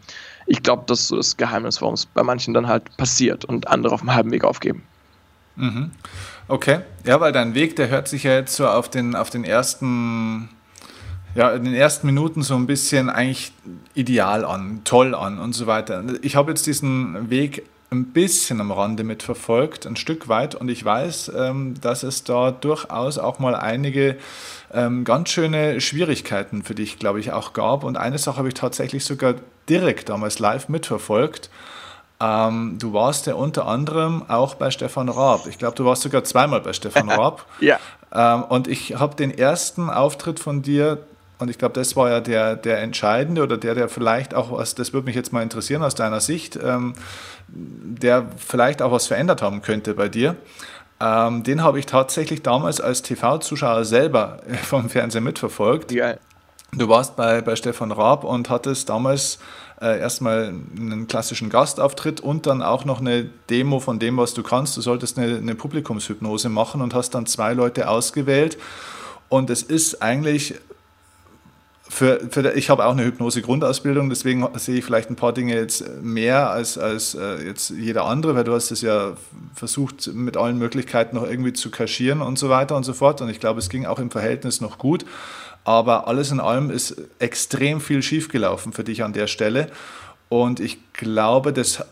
[0.47, 3.69] Ich glaube, das ist so das Geheimnis, warum es bei manchen dann halt passiert und
[3.69, 4.83] andere auf dem halben Weg aufgeben.
[5.57, 5.91] Mhm.
[6.49, 9.45] Okay, ja, weil dein Weg, der hört sich ja jetzt so auf den, auf den
[9.45, 10.51] ersten
[11.35, 13.53] ja, in den ersten Minuten so ein bisschen eigentlich
[13.95, 16.03] ideal an, toll an und so weiter.
[16.23, 20.85] Ich habe jetzt diesen Weg ein bisschen am Rande mitverfolgt, ein Stück weit, und ich
[20.85, 24.19] weiß, ähm, dass es da durchaus auch mal einige
[24.73, 27.85] ähm, ganz schöne Schwierigkeiten für dich, glaube ich, auch gab.
[27.85, 29.37] Und eine Sache habe ich tatsächlich sogar
[29.71, 31.49] direkt damals live mitverfolgt.
[32.21, 35.47] Ähm, du warst ja unter anderem auch bei Stefan Raab.
[35.47, 37.47] Ich glaube, du warst sogar zweimal bei Stefan Raab.
[37.61, 37.79] ja.
[38.49, 41.05] Und ich habe den ersten Auftritt von dir
[41.39, 44.75] und ich glaube, das war ja der, der entscheidende oder der, der vielleicht auch was,
[44.75, 46.95] das würde mich jetzt mal interessieren aus deiner Sicht, ähm,
[47.49, 50.37] der vielleicht auch was verändert haben könnte bei dir.
[51.01, 55.93] Ähm, den habe ich tatsächlich damals als TV-Zuschauer selber vom Fernsehen mitverfolgt.
[55.93, 56.17] Ja.
[56.73, 59.39] Du warst bei, bei Stefan Raab und hattest damals
[59.81, 64.43] äh, erstmal einen klassischen Gastauftritt und dann auch noch eine Demo von dem, was du
[64.43, 64.77] kannst.
[64.77, 68.59] Du solltest eine, eine Publikumshypnose machen und hast dann zwei Leute ausgewählt.
[69.29, 70.57] Und es ist eigentlich
[71.89, 76.03] für, für, ich habe auch eine Hypnose-Grundausbildung, deswegen sehe ich vielleicht ein paar Dinge jetzt
[76.03, 79.15] mehr als, als äh, jetzt jeder andere, weil du hast es ja
[79.55, 83.21] versucht, mit allen Möglichkeiten noch irgendwie zu kaschieren und so weiter und so fort.
[83.23, 85.05] Und ich glaube, es ging auch im Verhältnis noch gut.
[85.65, 89.69] Aber alles in allem ist extrem viel schiefgelaufen für dich an der Stelle.
[90.29, 91.85] Und ich glaube, das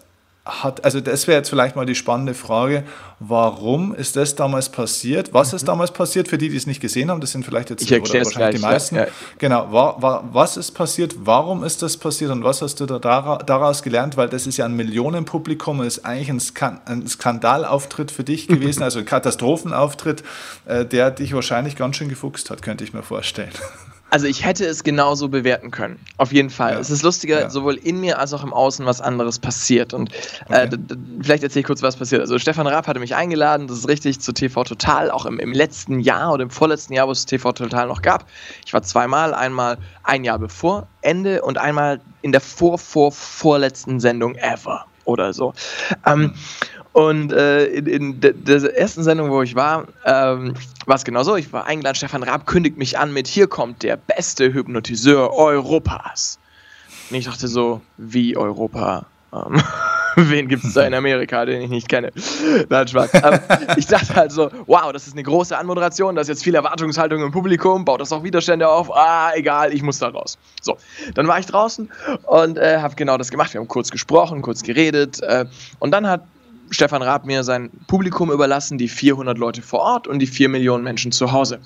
[0.47, 2.85] hat, also das wäre jetzt vielleicht mal die spannende Frage,
[3.19, 5.35] warum ist das damals passiert?
[5.35, 5.67] Was ist mhm.
[5.67, 7.21] damals passiert für die, die es nicht gesehen haben?
[7.21, 8.95] Das sind vielleicht jetzt ich oder wahrscheinlich gleich, die meisten.
[8.95, 9.11] Ja, ja.
[9.39, 11.17] Genau, war, war, was ist passiert?
[11.19, 14.17] Warum ist das passiert und was hast du da daraus gelernt?
[14.17, 18.47] Weil das ist ja ein Millionenpublikum und ist eigentlich ein, Skan ein Skandalauftritt für dich
[18.47, 20.23] gewesen, also ein Katastrophenauftritt,
[20.67, 23.51] äh, der dich wahrscheinlich ganz schön gefuchst hat, könnte ich mir vorstellen.
[24.09, 25.99] Also ich hätte es genauso bewerten können.
[26.17, 26.75] Auf jeden Fall.
[26.75, 26.79] Ja.
[26.79, 27.51] Es ist lustiger, ja.
[27.51, 29.93] sowohl in mir als auch im Außen was anderes passiert.
[29.93, 30.13] Und
[30.49, 30.75] äh, okay.
[30.75, 32.21] äh, vielleicht erzähle ich kurz, was passiert.
[32.21, 35.53] Also Stefan Raab hatte mich eingeladen, das ist richtig, zu TV Total, auch im, im
[35.53, 38.27] letzten Jahr oder im vorletzten Jahr, wo es TV Total noch gab.
[38.65, 43.99] Ich war zweimal, einmal ein Jahr bevor Ende und einmal in der vor, vor, vorletzten
[43.99, 45.53] Sendung ever oder so.
[46.05, 46.35] Ähm, mhm.
[46.97, 50.55] Und äh, in, in der, der, ersten Sendung, wo ich war, ähm,
[50.87, 51.37] war es genauso.
[51.37, 56.39] Ich war eingeladen, Stefan Raab kündigt mich an mit, hier kommt der beste Hypnotiseur Europas.
[57.11, 59.05] Und ich dachte so, wie Europa?
[59.31, 59.63] Ähm,
[60.17, 62.13] wen gibt es da in Amerika, den ich nicht kenne?
[62.71, 63.11] Nein, Spaß.
[63.13, 63.41] Ähm,
[63.77, 67.23] ich dachte halt so, wow, das ist eine große Anmoderation, da ist jetzt viel Erwartungshaltung
[67.23, 70.39] im Publikum, baut das auch Widerstände auf, ah, egal, ich muss da raus.
[70.63, 70.79] So,
[71.13, 71.91] dann war ich draußen
[72.23, 73.53] und äh, habe genau das gemacht.
[73.53, 75.45] Wir haben kurz gesprochen, kurz geredet äh,
[75.79, 76.23] und dann hat
[76.71, 80.85] Stefan Raab mir sein Publikum überlassen, die 400 Leute vor Ort und die 4 Millionen
[80.85, 81.61] Menschen zu Hause.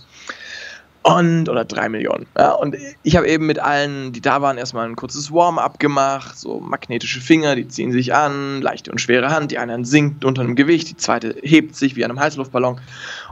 [1.02, 2.26] Und, oder 3 Millionen.
[2.36, 6.38] Ja, und ich habe eben mit allen, die da waren, erstmal ein kurzes Warm-up gemacht,
[6.38, 10.42] so magnetische Finger, die ziehen sich an, leichte und schwere Hand, die eine sinkt unter
[10.42, 12.82] einem Gewicht, die zweite hebt sich wie an einem Heißluftballon.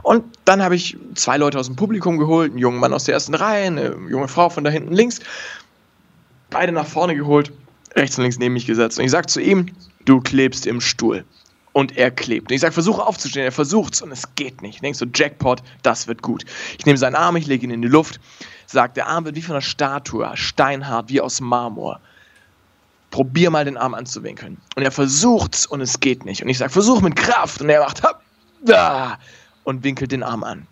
[0.01, 3.13] Und dann habe ich zwei Leute aus dem Publikum geholt, einen jungen Mann aus der
[3.13, 5.19] ersten Reihe, eine junge Frau von da hinten links,
[6.49, 7.51] beide nach vorne geholt,
[7.95, 8.97] rechts und links neben mich gesetzt.
[8.97, 9.67] Und ich sage zu ihm,
[10.05, 11.23] du klebst im Stuhl
[11.73, 12.49] und er klebt.
[12.49, 13.45] Und ich sage, versuche aufzustehen.
[13.45, 14.75] Er versucht es und es geht nicht.
[14.75, 16.45] Ich denke so, Jackpot, das wird gut.
[16.77, 18.19] Ich nehme seinen Arm, ich lege ihn in die Luft.
[18.65, 21.99] Sagt, der Arm wird wie von einer Statue, steinhart, wie aus Marmor.
[23.11, 24.57] Probier mal den Arm anzuwinkeln.
[24.75, 26.43] Und er versucht es und es geht nicht.
[26.43, 27.61] Und ich sage, versuch mit Kraft.
[27.61, 28.21] Und er macht, hopp,
[28.63, 29.17] da,
[29.63, 30.67] und winkelt den Arm an.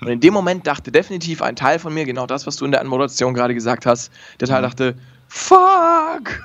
[0.00, 2.70] Und in dem Moment dachte definitiv ein Teil von mir, genau das, was du in
[2.70, 4.64] der Anmoderation gerade gesagt hast, der Teil mhm.
[4.64, 4.94] dachte,
[5.28, 6.40] fuck!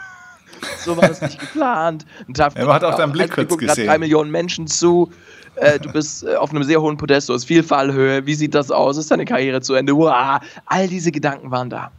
[0.80, 2.06] So war das nicht geplant.
[2.28, 3.88] Man hat auch deinen Blick kurz gesehen.
[3.88, 5.12] drei Millionen Menschen zu.
[5.56, 8.26] Äh, du bist äh, auf einem sehr hohen Podest, du hast viel Fallhöhe.
[8.26, 8.98] Wie sieht das aus?
[8.98, 9.96] Ist deine Karriere zu Ende?
[9.96, 10.42] Wow.
[10.66, 11.92] All diese Gedanken waren da.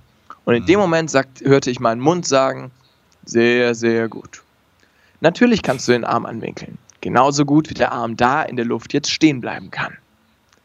[0.44, 0.82] Und in dem mhm.
[0.82, 2.70] Moment sagt, hörte ich meinen Mund sagen,
[3.24, 4.42] sehr, sehr gut.
[5.20, 6.78] Natürlich kannst du den Arm anwinkeln.
[7.00, 9.96] Genauso gut wie der Arm da in der Luft jetzt stehen bleiben kann.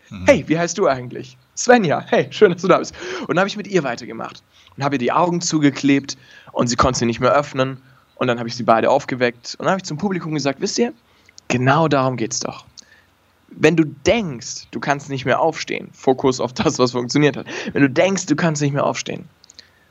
[0.10, 0.26] Mhm.
[0.26, 1.38] Hey, wie heißt du eigentlich?
[1.62, 2.96] Svenja, hey, schön, dass du da bist.
[3.22, 4.42] Und dann habe ich mit ihr weitergemacht
[4.76, 6.18] und habe ihr die Augen zugeklebt
[6.52, 7.82] und sie konnte sie nicht mehr öffnen.
[8.16, 10.80] Und dann habe ich sie beide aufgeweckt und dann habe ich zum Publikum gesagt, wisst
[10.80, 10.94] ihr,
[11.50, 12.66] genau darum geht es doch.
[13.50, 17.46] Wenn du denkst, du kannst nicht mehr aufstehen, Fokus auf das, was funktioniert hat.
[17.74, 19.26] Wenn du denkst, du kannst nicht mehr aufstehen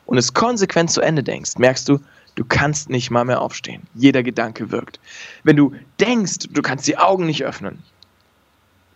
[0.07, 2.01] und es konsequent zu Ende denkst, merkst du,
[2.35, 3.83] du kannst nicht mal mehr aufstehen.
[3.95, 4.99] Jeder Gedanke wirkt.
[5.45, 7.83] Wenn du denkst, du kannst die Augen nicht öffnen,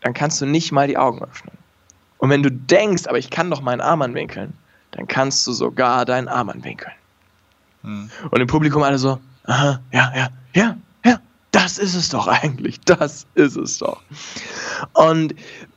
[0.01, 1.57] dann kannst du nicht mal die Augen öffnen.
[2.25, 4.55] Und wenn du denkst, aber ich kann doch meinen Arm anwinkeln,
[4.93, 6.95] dann kannst du sogar deinen Arm anwinkeln.
[7.83, 8.11] Hm.
[8.31, 12.81] Und im Publikum alle so, aha, ja, ja, ja, ja, das ist es doch eigentlich,
[12.81, 14.01] das ist es doch.
[14.95, 15.35] Und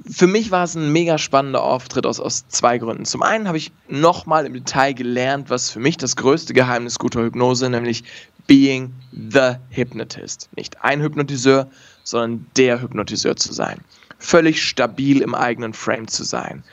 [0.10, 3.04] für mich war es ein mega spannender Auftritt aus, aus zwei Gründen.
[3.04, 7.24] Zum einen habe ich nochmal im Detail gelernt, was für mich das größte Geheimnis guter
[7.24, 8.06] Hypnose, nämlich
[8.48, 10.48] being the hypnotist.
[10.56, 11.68] Nicht ein Hypnotiseur,
[12.06, 13.82] sondern der Hypnotiseur zu sein.
[14.19, 16.63] Völlig stabil im eigenen Frame zu sein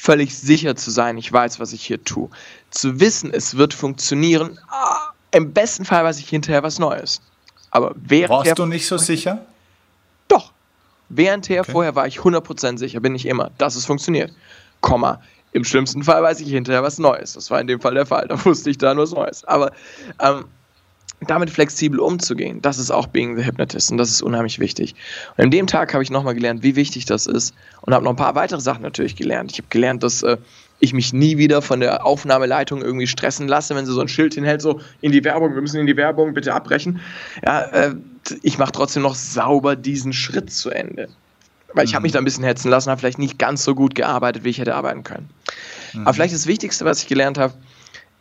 [0.00, 2.30] völlig sicher zu sein, ich weiß, was ich hier tue.
[2.70, 7.20] Zu wissen, es wird funktionieren, ah, im besten Fall weiß ich hinterher was Neues.
[7.70, 9.44] Aber während Warst du nicht so sicher?
[10.26, 10.52] Doch.
[11.10, 11.72] Währendher okay.
[11.72, 14.32] vorher war ich 100% sicher, bin ich immer, dass es funktioniert.
[14.80, 15.20] Komma.
[15.52, 17.34] Im schlimmsten Fall weiß ich hinterher was Neues.
[17.34, 18.26] Das war in dem Fall der Fall.
[18.28, 19.44] Da wusste ich dann was Neues.
[19.44, 19.72] Aber
[20.20, 20.44] ähm,
[21.26, 24.94] damit flexibel umzugehen, das ist auch Being the Hypnotist und das ist unheimlich wichtig.
[25.36, 28.12] Und an dem Tag habe ich nochmal gelernt, wie wichtig das ist und habe noch
[28.12, 29.52] ein paar weitere Sachen natürlich gelernt.
[29.52, 30.38] Ich habe gelernt, dass äh,
[30.80, 34.34] ich mich nie wieder von der Aufnahmeleitung irgendwie stressen lasse, wenn sie so ein Schild
[34.34, 37.00] hinhält, so in die Werbung, wir müssen in die Werbung, bitte abbrechen.
[37.44, 37.94] Ja, äh,
[38.42, 41.08] ich mache trotzdem noch sauber diesen Schritt zu Ende.
[41.74, 42.14] Weil ich habe mich mhm.
[42.14, 44.74] da ein bisschen hetzen lassen, habe vielleicht nicht ganz so gut gearbeitet, wie ich hätte
[44.74, 45.28] arbeiten können.
[45.92, 46.02] Mhm.
[46.02, 47.54] Aber vielleicht das Wichtigste, was ich gelernt habe,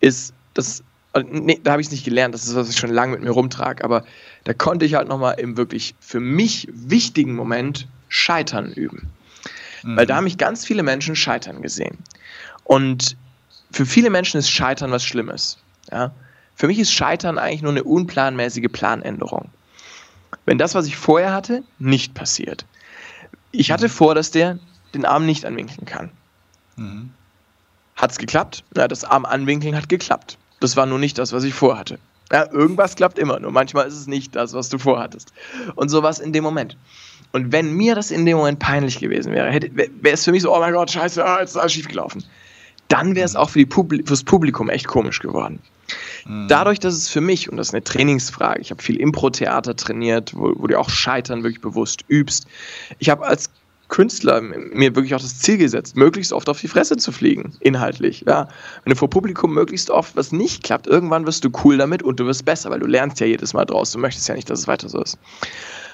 [0.01, 0.83] ist, dass
[1.17, 3.31] nee, da habe ich es nicht gelernt, das ist, was ich schon lange mit mir
[3.31, 4.03] rumtrage, aber
[4.43, 9.09] da konnte ich halt nochmal im wirklich für mich wichtigen Moment Scheitern üben.
[9.83, 9.97] Mhm.
[9.97, 11.97] Weil da haben mich ganz viele Menschen scheitern gesehen.
[12.63, 13.17] Und
[13.71, 15.57] für viele Menschen ist Scheitern was Schlimmes.
[15.91, 16.11] Ja?
[16.55, 19.49] Für mich ist Scheitern eigentlich nur eine unplanmäßige Planänderung.
[20.45, 22.65] Wenn das, was ich vorher hatte, nicht passiert.
[23.51, 24.59] Ich hatte vor, dass der
[24.93, 26.11] den Arm nicht anwinkeln kann.
[26.75, 27.11] Mhm.
[27.95, 28.63] Hat es geklappt?
[28.75, 30.37] Ja, das Arm anwinkeln hat geklappt.
[30.59, 31.99] Das war nur nicht das, was ich vorhatte.
[32.31, 35.33] Ja, irgendwas klappt immer, nur manchmal ist es nicht das, was du vorhattest.
[35.75, 36.77] Und sowas in dem Moment.
[37.31, 40.55] Und wenn mir das in dem Moment peinlich gewesen wäre, wäre es für mich so,
[40.55, 42.23] oh mein Gott, scheiße, ah, jetzt ist alles schief gelaufen.
[42.87, 45.59] Dann wäre es auch für Publi fürs Publikum echt komisch geworden.
[46.25, 46.47] Mhm.
[46.47, 50.33] Dadurch, dass es für mich, und das ist eine Trainingsfrage, ich habe viel Impro-Theater trainiert,
[50.35, 52.47] wo, wo du auch Scheitern wirklich bewusst übst.
[52.97, 53.49] Ich habe als
[53.89, 58.23] Künstler mir wirklich auch das Ziel gesetzt, möglichst oft auf die Fresse zu fliegen, inhaltlich.
[58.27, 58.47] Ja.
[58.83, 62.19] Wenn du vor Publikum möglichst oft was nicht klappt, irgendwann wirst du cool damit und
[62.19, 63.91] du wirst besser, weil du lernst ja jedes Mal draus.
[63.91, 65.17] Du möchtest ja nicht, dass es weiter so ist.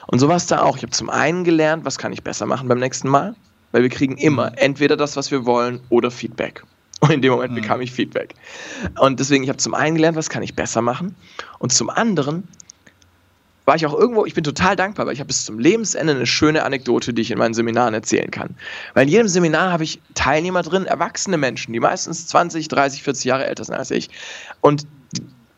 [0.08, 0.78] Und so war es da auch.
[0.78, 3.36] Ich habe zum einen gelernt, was kann ich besser machen beim nächsten Mal,
[3.72, 4.58] weil wir kriegen immer mhm.
[4.58, 6.64] entweder das, was wir wollen, oder Feedback.
[7.02, 7.62] Und in dem Moment mhm.
[7.62, 8.36] bekam ich Feedback.
[9.00, 11.16] Und deswegen, ich habe zum einen gelernt, was kann ich besser machen.
[11.60, 12.48] Und zum anderen
[13.66, 16.28] war ich auch irgendwo, ich bin total dankbar, weil ich habe bis zum Lebensende eine
[16.28, 18.56] schöne Anekdote, die ich in meinen Seminaren erzählen kann.
[18.94, 23.26] Weil in jedem Seminar habe ich Teilnehmer drin, erwachsene Menschen, die meistens 20, 30, 40
[23.26, 24.10] Jahre älter sind als ich.
[24.62, 24.86] Und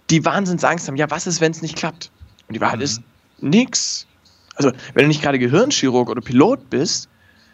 [0.09, 2.11] die Wahnsinnsangst haben, ja, was ist, wenn es nicht klappt?
[2.47, 2.83] Und die Wahrheit mhm.
[2.83, 3.01] ist,
[3.39, 4.07] nix.
[4.55, 7.09] Also, wenn du nicht gerade Gehirnchirurg oder Pilot bist,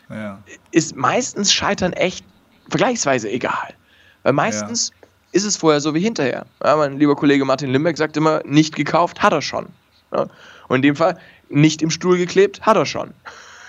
[0.10, 0.42] ja.
[0.72, 2.24] ist meistens Scheitern echt
[2.70, 3.74] vergleichsweise egal.
[4.22, 5.08] Weil meistens ja.
[5.32, 6.46] ist es vorher so wie hinterher.
[6.64, 9.68] Ja, mein lieber Kollege Martin Limbeck sagt immer, nicht gekauft, hat er schon.
[10.14, 10.28] Ja.
[10.68, 11.18] Und in dem Fall,
[11.50, 13.14] nicht im Stuhl geklebt, hat er schon.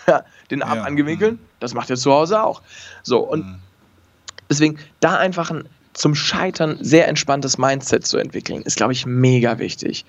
[0.51, 0.85] Den Arm ja.
[0.85, 1.47] angewinkelt, mhm.
[1.61, 2.63] das macht er zu Hause auch.
[3.03, 3.59] So, und mhm.
[4.49, 9.59] deswegen da einfach ein zum Scheitern sehr entspanntes Mindset zu entwickeln, ist, glaube ich, mega
[9.59, 10.05] wichtig.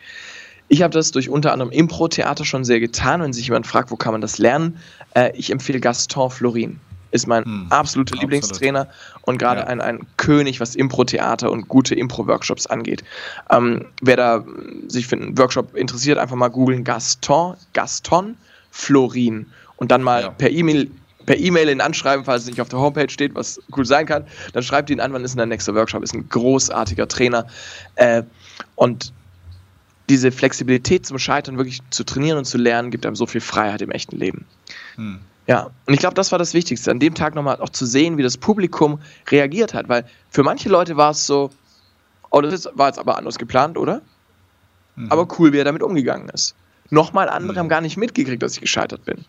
[0.68, 3.22] Ich habe das durch unter anderem Impro-Theater schon sehr getan.
[3.22, 4.80] Wenn sich jemand fragt, wo kann man das lernen,
[5.14, 6.80] äh, ich empfehle Gaston Florin
[7.12, 8.88] ist mein hm, absoluter Lieblingstrainer
[9.22, 9.68] und gerade ja.
[9.68, 13.04] ein, ein König, was Impro-Theater und gute Impro-Workshops angeht.
[13.50, 14.46] Ähm, wer da
[14.88, 18.38] sich für einen Workshop interessiert, einfach mal googeln Gaston, Gaston
[18.72, 20.30] Florin und dann mal ja.
[20.30, 20.90] per E-Mail
[21.26, 24.26] per E-Mail ihn anschreiben, falls es nicht auf der Homepage steht, was cool sein kann.
[24.54, 26.04] Dann schreibt ihn an, wann ist denn der nächste Workshop?
[26.04, 27.48] Ist ein großartiger Trainer.
[27.96, 28.22] Äh,
[28.76, 29.12] und
[30.10, 33.82] diese Flexibilität zum Scheitern wirklich zu trainieren und zu lernen, gibt einem so viel Freiheit
[33.82, 34.46] im echten Leben.
[34.96, 35.20] Hm.
[35.48, 38.18] Ja, und ich glaube, das war das Wichtigste, an dem Tag nochmal auch zu sehen,
[38.18, 41.52] wie das Publikum reagiert hat, weil für manche Leute war es so,
[42.32, 44.02] oh, das war jetzt aber anders geplant, oder?
[44.96, 45.12] Mhm.
[45.12, 46.56] Aber cool, wie er damit umgegangen ist.
[46.90, 47.60] Nochmal andere mhm.
[47.60, 49.24] haben gar nicht mitgekriegt, dass ich gescheitert bin.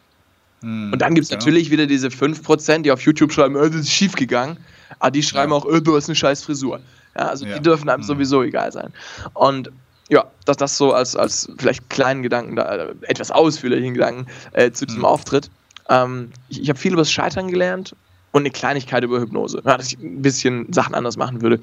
[0.63, 0.93] Mhm.
[0.93, 1.37] Und dann gibt es ja.
[1.37, 4.57] natürlich wieder diese 5%, die auf YouTube schreiben, oh, das ist schief gegangen.
[4.99, 5.59] Aber die schreiben ja.
[5.59, 6.81] auch, oh, du hast eine scheiß Frisur.
[7.17, 8.07] Ja, also die dürfen einem mhm.
[8.07, 8.93] sowieso egal sein.
[9.35, 9.71] Und
[10.09, 14.71] ja, dass das so als, als vielleicht kleinen Gedanken, da, äh, etwas ausführlichen Gedanken äh,
[14.71, 15.07] zu diesem mhm.
[15.07, 15.51] Auftritt.
[15.89, 17.95] Ähm, ich ich habe viel über das Scheitern gelernt
[18.33, 21.61] und eine Kleinigkeit über Hypnose, ja, dass ich ein bisschen Sachen anders machen würde.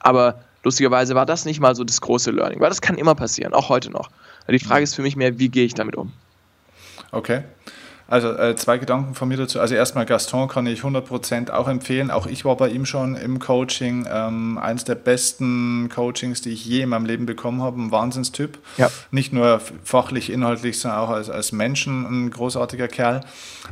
[0.00, 3.54] Aber lustigerweise war das nicht mal so das große Learning, weil das kann immer passieren,
[3.54, 4.10] auch heute noch.
[4.48, 6.12] Die Frage ist für mich mehr, wie gehe ich damit um?
[7.12, 7.42] Okay.
[8.06, 9.60] Also äh, zwei Gedanken von mir dazu.
[9.60, 12.10] Also erstmal Gaston kann ich 100% auch empfehlen.
[12.10, 14.06] Auch ich war bei ihm schon im Coaching.
[14.10, 17.80] Ähm, eines der besten Coachings, die ich je in meinem Leben bekommen habe.
[17.80, 18.58] Ein Wahnsinnstyp.
[18.76, 18.90] Ja.
[19.10, 23.22] Nicht nur fachlich, inhaltlich, sondern auch als, als Menschen ein großartiger Kerl.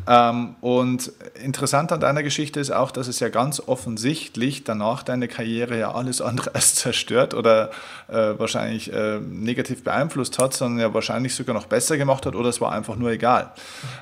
[0.09, 5.29] Ähm, und interessant an deiner Geschichte ist auch, dass es ja ganz offensichtlich danach deine
[5.29, 7.71] Karriere ja alles andere als zerstört oder
[8.09, 12.49] äh, wahrscheinlich äh, negativ beeinflusst hat, sondern ja wahrscheinlich sogar noch besser gemacht hat oder
[12.49, 13.53] es war einfach nur egal.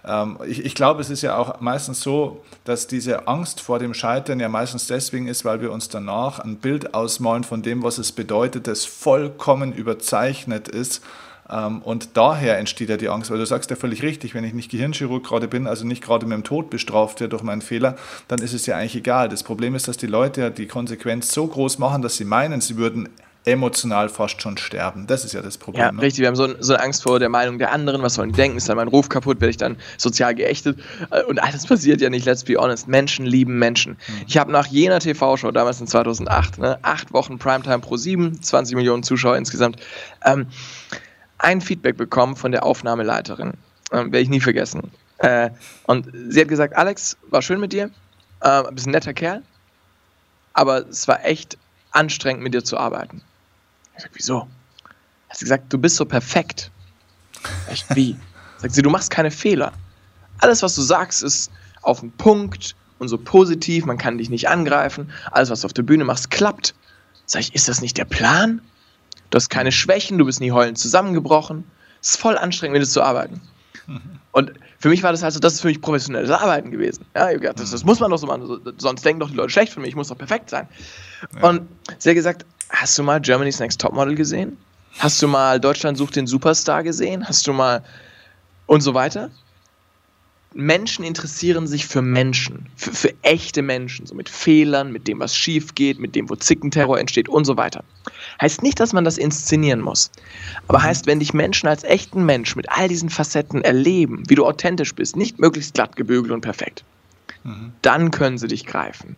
[0.06, 3.78] Ähm, ähm, ich, ich glaube, es ist ja auch meistens so, dass diese Angst vor
[3.78, 7.82] dem Scheitern ja meistens deswegen ist, weil wir uns danach ein Bild ausmalen von dem,
[7.82, 11.02] was es bedeutet, das vollkommen überzeichnet ist.
[11.50, 14.54] Ähm, und daher entsteht ja die Angst, weil du sagst ja völlig richtig, wenn ich
[14.54, 17.96] nicht Gehirnchirurg gerade bin, also nicht gerade mit dem Tod bestraft werde durch meinen Fehler,
[18.28, 19.28] dann ist es ja eigentlich egal.
[19.28, 22.60] Das Problem ist, dass die Leute ja die Konsequenz so groß machen, dass sie meinen,
[22.60, 23.08] sie würden
[23.44, 25.06] emotional fast schon sterben.
[25.06, 25.82] Das ist ja das Problem.
[25.82, 26.02] Ja, ne?
[26.02, 26.20] richtig.
[26.20, 28.02] Wir haben so, so, eine Angst vor der Meinung der anderen.
[28.02, 28.58] Was sollen die denken?
[28.58, 29.40] Ist dann mein Ruf kaputt?
[29.40, 30.78] Werde ich dann sozial geächtet?
[31.10, 32.86] Äh, und alles passiert ja nicht, let's be honest.
[32.88, 33.92] Menschen lieben Menschen.
[33.92, 34.24] Mhm.
[34.26, 38.76] Ich habe nach jener TV-Show, damals in 2008, ne, acht Wochen Primetime pro sieben, 20
[38.76, 39.76] Millionen Zuschauer insgesamt,
[40.24, 40.46] ähm,
[41.38, 43.54] ein Feedback bekommen von der Aufnahmeleiterin.
[43.92, 44.90] Ähm, Werde ich nie vergessen.
[45.18, 45.50] Äh,
[45.84, 47.90] und sie hat gesagt, Alex, war schön mit dir,
[48.40, 49.42] äh, bist ein netter Kerl,
[50.52, 51.58] aber es war echt
[51.92, 53.22] anstrengend, mit dir zu arbeiten.
[54.00, 54.48] Ich sag, wieso?
[55.28, 56.70] Hat sie gesagt, du bist so perfekt.
[57.68, 58.16] Echt, wie?
[58.58, 59.72] Sagt sie, du machst keine Fehler.
[60.38, 61.50] Alles, was du sagst, ist
[61.82, 65.10] auf den Punkt und so positiv, man kann dich nicht angreifen.
[65.30, 66.74] Alles, was du auf der Bühne machst, klappt.
[67.26, 68.60] Sag ich, ist das nicht der Plan?
[69.28, 71.64] Du hast keine Schwächen, du bist nie heulend zusammengebrochen.
[72.00, 73.40] Es ist voll anstrengend, mit dir zu arbeiten.
[74.32, 77.04] Und für mich war das also, das ist für mich professionelles Arbeiten gewesen.
[77.14, 79.82] Ja, das, das muss man doch so machen, sonst denken doch die Leute schlecht von
[79.82, 80.68] mir, ich muss doch perfekt sein.
[81.34, 81.48] Ja.
[81.48, 84.56] Und sie hat gesagt, Hast du mal Germany's Next Topmodel gesehen?
[84.98, 87.26] Hast du mal Deutschland sucht den Superstar gesehen?
[87.26, 87.82] Hast du mal
[88.66, 89.30] und so weiter?
[90.52, 95.36] Menschen interessieren sich für Menschen, für, für, echte Menschen, so mit Fehlern, mit dem, was
[95.36, 97.84] schief geht, mit dem, wo Zickenterror entsteht und so weiter.
[98.40, 100.10] Heißt nicht, dass man das inszenieren muss.
[100.66, 104.44] Aber heißt, wenn dich Menschen als echten Mensch mit all diesen Facetten erleben, wie du
[104.44, 106.82] authentisch bist, nicht möglichst glatt gebügelt und perfekt,
[107.44, 107.72] mhm.
[107.82, 109.14] dann können sie dich greifen.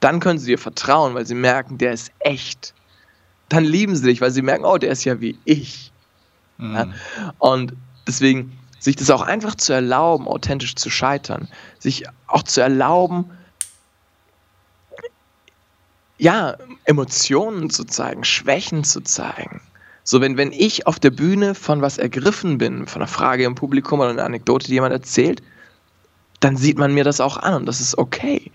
[0.00, 2.74] Dann können sie dir vertrauen, weil sie merken, der ist echt.
[3.52, 5.92] Dann lieben sie dich, weil sie merken, oh, der ist ja wie ich.
[6.56, 6.74] Mhm.
[6.74, 6.88] Ja?
[7.38, 7.74] Und
[8.06, 13.30] deswegen sich das auch einfach zu erlauben, authentisch zu scheitern, sich auch zu erlauben,
[16.16, 19.60] ja, Emotionen zu zeigen, Schwächen zu zeigen.
[20.02, 23.54] So, wenn, wenn ich auf der Bühne von was ergriffen bin, von einer Frage im
[23.54, 25.42] Publikum oder einer Anekdote, die jemand erzählt,
[26.40, 28.50] dann sieht man mir das auch an und das ist okay.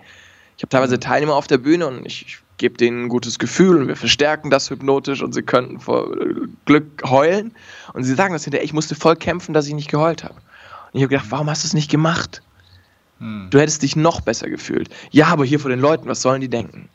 [0.58, 3.78] Ich habe teilweise Teilnehmer auf der Bühne und ich, ich gebe denen ein gutes Gefühl
[3.78, 6.16] und wir verstärken das hypnotisch und sie könnten vor
[6.66, 7.54] Glück heulen.
[7.94, 10.36] Und sie sagen das hinterher, ich musste voll kämpfen, dass ich nicht geheult habe.
[10.36, 12.42] Und ich habe gedacht, warum hast du es nicht gemacht?
[13.20, 13.48] Hm.
[13.50, 14.90] Du hättest dich noch besser gefühlt.
[15.12, 16.90] Ja, aber hier vor den Leuten, was sollen die denken?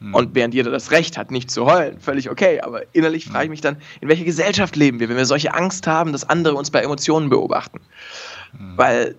[0.00, 0.14] Hm.
[0.14, 2.60] Und während jeder das Recht hat, nicht zu heulen, völlig okay.
[2.60, 3.50] Aber innerlich frage ich hm.
[3.50, 6.70] mich dann, in welcher Gesellschaft leben wir, wenn wir solche Angst haben, dass andere uns
[6.70, 7.80] bei Emotionen beobachten?
[8.56, 8.76] Hm.
[8.76, 9.16] Weil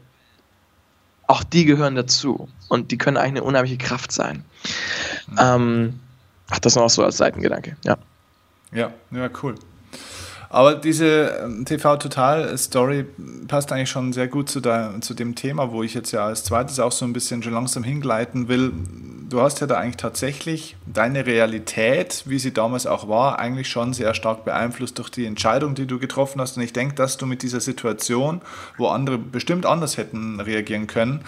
[1.28, 2.50] auch die gehören dazu.
[2.72, 4.46] Und die können eigentlich eine unheimliche Kraft sein.
[5.28, 5.38] Mhm.
[5.38, 6.00] Ähm,
[6.50, 7.98] ach, das noch so als Seitengedanke, ja.
[8.72, 9.56] Ja, ja, cool.
[10.48, 13.08] Aber diese ähm, TV-Total-Story
[13.50, 16.46] passt eigentlich schon sehr gut zu, der, zu dem Thema, wo ich jetzt ja als
[16.46, 18.72] zweites auch so ein bisschen schon langsam hingleiten will.
[19.30, 23.92] Du hast ja da eigentlich tatsächlich deine Realität, wie sie damals auch war, eigentlich schon
[23.92, 26.56] sehr stark beeinflusst durch die Entscheidung, die du getroffen hast.
[26.56, 28.42] Und ich denke, dass du mit dieser Situation,
[28.78, 31.26] wo andere bestimmt anders hätten reagieren können,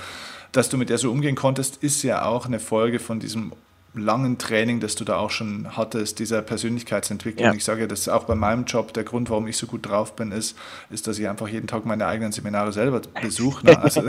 [0.54, 3.52] dass du mit der so umgehen konntest, ist ja auch eine Folge von diesem
[3.96, 7.46] langen Training, das du da auch schon hattest, dieser Persönlichkeitsentwicklung.
[7.46, 7.54] Ja.
[7.54, 10.16] Ich sage, das ist auch bei meinem Job der Grund, warum ich so gut drauf
[10.16, 10.58] bin, ist,
[10.90, 13.66] ist, dass ich einfach jeden Tag meine eigenen Seminare selber besuche.
[13.66, 13.82] Ne?
[13.82, 14.02] Also,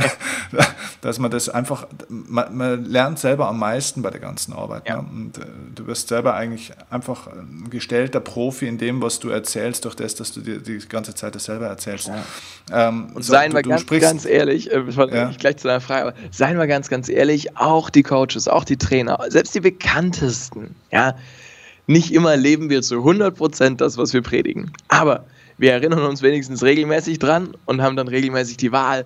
[1.03, 4.89] dass man das einfach, man, man, lernt selber am meisten bei der ganzen Arbeit.
[4.89, 5.03] Ja.
[5.03, 5.09] Ne?
[5.11, 5.43] Und äh,
[5.75, 10.15] du wirst selber eigentlich einfach ein gestellter Profi in dem, was du erzählst, durch das,
[10.15, 12.09] dass du dir die ganze Zeit das selber erzählst.
[12.09, 12.89] Ja.
[12.89, 15.31] Ähm, Und so, seien wir ganz, sprichst, ganz ehrlich, äh, ja.
[15.39, 18.79] gleich zu deiner Frage, aber seien wir ganz, ganz ehrlich, auch die Coaches, auch die
[18.79, 20.75] Trainer, selbst die bekanntesten.
[20.93, 21.17] Ja,
[21.87, 24.73] nicht immer leben wir zu 100% das, was wir predigen.
[24.89, 25.25] Aber
[25.59, 29.05] wir erinnern uns wenigstens regelmäßig dran und haben dann regelmäßig die Wahl,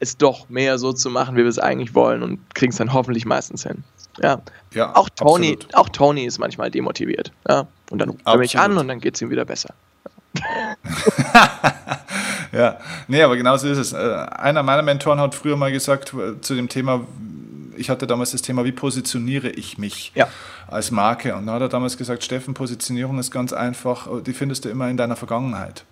[0.00, 2.92] es doch mehr so zu machen, wie wir es eigentlich wollen und kriegen es dann
[2.92, 3.82] hoffentlich meistens hin.
[4.22, 4.40] Ja.
[4.72, 7.32] ja auch, Tony, auch Tony ist manchmal demotiviert.
[7.48, 7.66] Ja.
[7.90, 9.74] Und dann ruft er mich an und dann geht es ihm wieder besser.
[12.52, 12.78] ja,
[13.08, 13.92] nee, aber genau so ist es.
[13.92, 17.06] Äh, einer meiner Mentoren hat früher mal gesagt äh, zu dem Thema,
[17.78, 20.28] ich hatte damals das Thema, wie positioniere ich mich ja.
[20.66, 21.34] als Marke?
[21.36, 24.88] Und da hat er damals gesagt, Steffen, Positionierung ist ganz einfach, die findest du immer
[24.88, 25.84] in deiner Vergangenheit.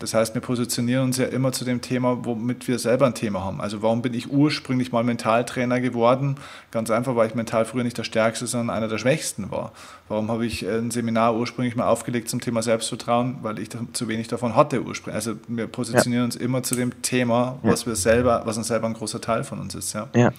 [0.00, 3.44] Das heißt, wir positionieren uns ja immer zu dem Thema, womit wir selber ein Thema
[3.44, 3.60] haben.
[3.60, 6.34] Also warum bin ich ursprünglich mal Mentaltrainer geworden?
[6.72, 9.72] Ganz einfach, weil ich mental früher nicht der Stärkste, sondern einer der Schwächsten war.
[10.08, 13.38] Warum habe ich ein Seminar ursprünglich mal aufgelegt zum Thema Selbstvertrauen?
[13.42, 15.14] Weil ich zu wenig davon hatte ursprünglich.
[15.14, 16.26] Also wir positionieren ja.
[16.26, 19.60] uns immer zu dem Thema, was wir selber, was uns selber ein großer Teil von
[19.60, 19.92] uns ist.
[19.92, 20.08] Ja.
[20.14, 20.32] ja.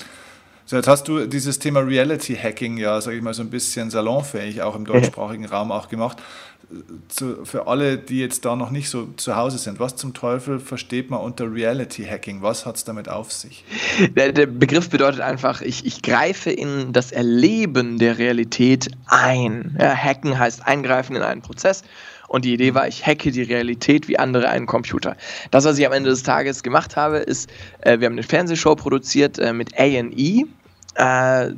[0.67, 3.91] So, jetzt hast du dieses Thema Reality Hacking ja, sage ich mal, so ein bisschen
[3.91, 6.17] salonfähig auch im deutschsprachigen Raum auch gemacht.
[7.07, 10.59] Zu, für alle, die jetzt da noch nicht so zu Hause sind, was zum Teufel
[10.59, 12.41] versteht man unter Reality Hacking?
[12.41, 13.63] Was hat es damit auf sich?
[14.15, 19.77] Der, der, Begriff bedeutet einfach, ich, ich greife in das Erleben der Realität ein.
[19.79, 21.83] Ja, hacken heißt eingreifen in einen Prozess.
[22.27, 25.15] Und die Idee war, ich hacke die Realität wie andere einen Computer.
[25.51, 27.49] Das, was ich am Ende des Tages gemacht habe, ist,
[27.81, 30.45] äh, wir haben eine Fernsehshow produziert äh, mit A&E.
[30.95, 31.51] Äh,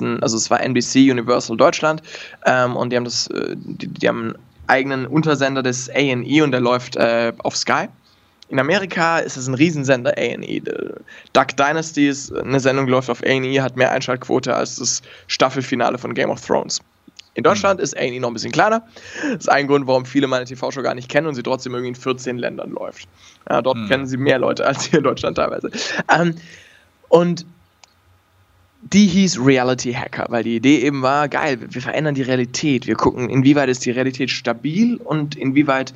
[0.00, 2.02] ein, also es war NBC Universal Deutschland
[2.46, 4.34] ähm, und die haben das, äh, die, die, haben einen
[4.68, 7.88] eigenen Untersender des A&E und der läuft äh, auf Sky.
[8.50, 10.62] In Amerika ist es ein Riesensender A&E.
[11.32, 15.98] Duck Dynasty ist eine Sendung, die läuft auf A&E, hat mehr Einschaltquote als das Staffelfinale
[15.98, 16.80] von Game of Thrones.
[17.34, 18.86] In Deutschland ist A&E noch ein bisschen kleiner.
[19.22, 21.88] Das ist ein Grund, warum viele meine TV-Show gar nicht kennen und sie trotzdem irgendwie
[21.88, 23.08] in 14 Ländern läuft.
[23.50, 23.88] Ja, dort hm.
[23.88, 25.70] kennen sie mehr Leute als hier in Deutschland teilweise.
[26.08, 26.36] Ähm,
[27.08, 27.44] und
[28.92, 32.86] die hieß Reality Hacker, weil die Idee eben war, geil, wir verändern die Realität.
[32.86, 35.94] Wir gucken, inwieweit ist die Realität stabil und inwieweit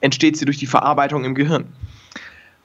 [0.00, 1.64] entsteht sie durch die Verarbeitung im Gehirn.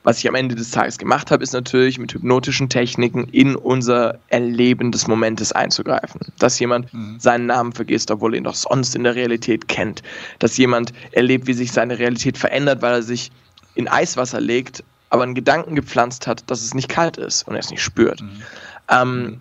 [0.03, 4.19] Was ich am Ende des Tages gemacht habe, ist natürlich mit hypnotischen Techniken in unser
[4.27, 6.19] Erleben des Momentes einzugreifen.
[6.39, 7.19] Dass jemand mhm.
[7.19, 10.03] seinen Namen vergisst, obwohl er ihn doch sonst in der Realität kennt.
[10.39, 13.31] Dass jemand erlebt, wie sich seine Realität verändert, weil er sich
[13.75, 17.59] in Eiswasser legt, aber einen Gedanken gepflanzt hat, dass es nicht kalt ist und er
[17.59, 18.21] es nicht spürt.
[18.21, 18.41] Mhm.
[18.89, 19.39] Ähm,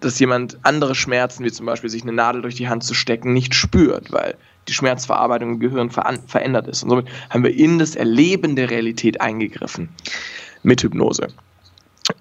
[0.00, 3.32] dass jemand andere Schmerzen, wie zum Beispiel sich eine Nadel durch die Hand zu stecken,
[3.32, 4.34] nicht spürt, weil
[4.66, 6.82] die Schmerzverarbeitung im Gehirn ver verändert ist.
[6.82, 9.88] Und somit haben wir in das Erleben der Realität eingegriffen
[10.62, 11.28] mit Hypnose.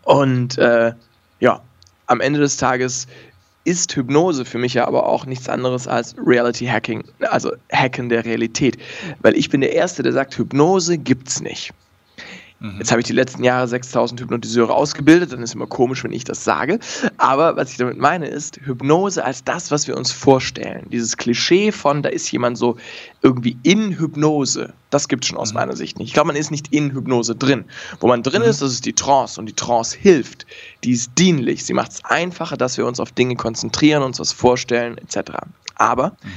[0.03, 0.93] Und äh,
[1.39, 1.62] ja,
[2.08, 3.08] am Ende des Tages
[3.64, 8.24] ist Hypnose für mich ja aber auch nichts anderes als Reality Hacking, also Hacken der
[8.24, 8.78] Realität.
[9.20, 11.74] Weil ich bin der Erste, der sagt, Hypnose gibt's nicht.
[12.60, 12.78] Mhm.
[12.80, 16.24] Jetzt habe ich die letzten Jahre 6000 Hypnotiseure ausgebildet, dann ist immer komisch, wenn ich
[16.24, 16.80] das sage.
[17.18, 20.88] Aber was ich damit meine, ist Hypnose als das, was wir uns vorstellen.
[20.91, 22.78] Dieses Klischee von, da ist jemand so
[23.22, 25.60] irgendwie in Hypnose, das gibt es schon aus mhm.
[25.60, 26.08] meiner Sicht nicht.
[26.08, 27.66] Ich glaube, man ist nicht in Hypnose drin.
[27.99, 28.49] Wo man drin mhm.
[28.49, 30.47] ist, das ist die Trance und die Trance hilft.
[30.84, 31.64] Die ist dienlich.
[31.64, 35.32] Sie macht es einfacher, dass wir uns auf Dinge konzentrieren, uns was vorstellen, etc.
[35.76, 36.30] Aber mhm.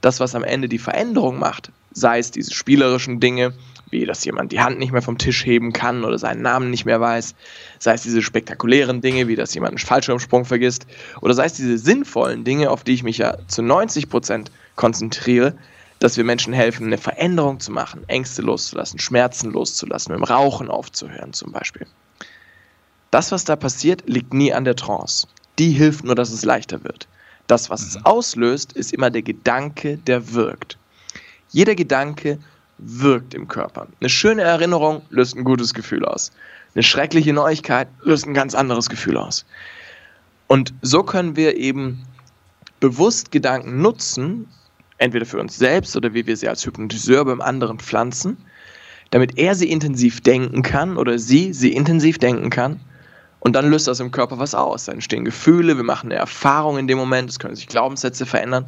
[0.00, 3.54] das, was am Ende die Veränderung macht, sei es diese spielerischen Dinge,
[3.90, 6.84] wie dass jemand die Hand nicht mehr vom Tisch heben kann oder seinen Namen nicht
[6.84, 7.34] mehr weiß,
[7.78, 10.86] sei es diese spektakulären Dinge, wie dass jemand einen Fallschirmsprung vergisst,
[11.20, 15.54] oder sei es diese sinnvollen Dinge, auf die ich mich ja zu 90 Prozent konzentriere,
[15.98, 20.68] dass wir Menschen helfen, eine Veränderung zu machen, Ängste loszulassen, Schmerzen loszulassen, mit dem Rauchen
[20.68, 21.86] aufzuhören zum Beispiel.
[23.10, 25.26] Das, was da passiert, liegt nie an der Trance.
[25.58, 27.08] Die hilft nur, dass es leichter wird.
[27.46, 28.04] Das, was es mhm.
[28.04, 30.76] auslöst, ist immer der Gedanke, der wirkt.
[31.50, 32.38] Jeder Gedanke
[32.78, 33.86] wirkt im Körper.
[34.00, 36.32] Eine schöne Erinnerung löst ein gutes Gefühl aus.
[36.74, 39.46] Eine schreckliche Neuigkeit löst ein ganz anderes Gefühl aus.
[40.46, 42.04] Und so können wir eben
[42.80, 44.46] bewusst Gedanken nutzen,
[44.98, 48.36] entweder für uns selbst oder wie wir sie als Hypnotiseur beim anderen pflanzen,
[49.10, 52.80] damit er sie intensiv denken kann oder sie sie intensiv denken kann.
[53.40, 54.84] Und dann löst das im Körper was aus.
[54.84, 58.66] Da entstehen Gefühle, wir machen eine Erfahrung in dem Moment, es können sich Glaubenssätze verändern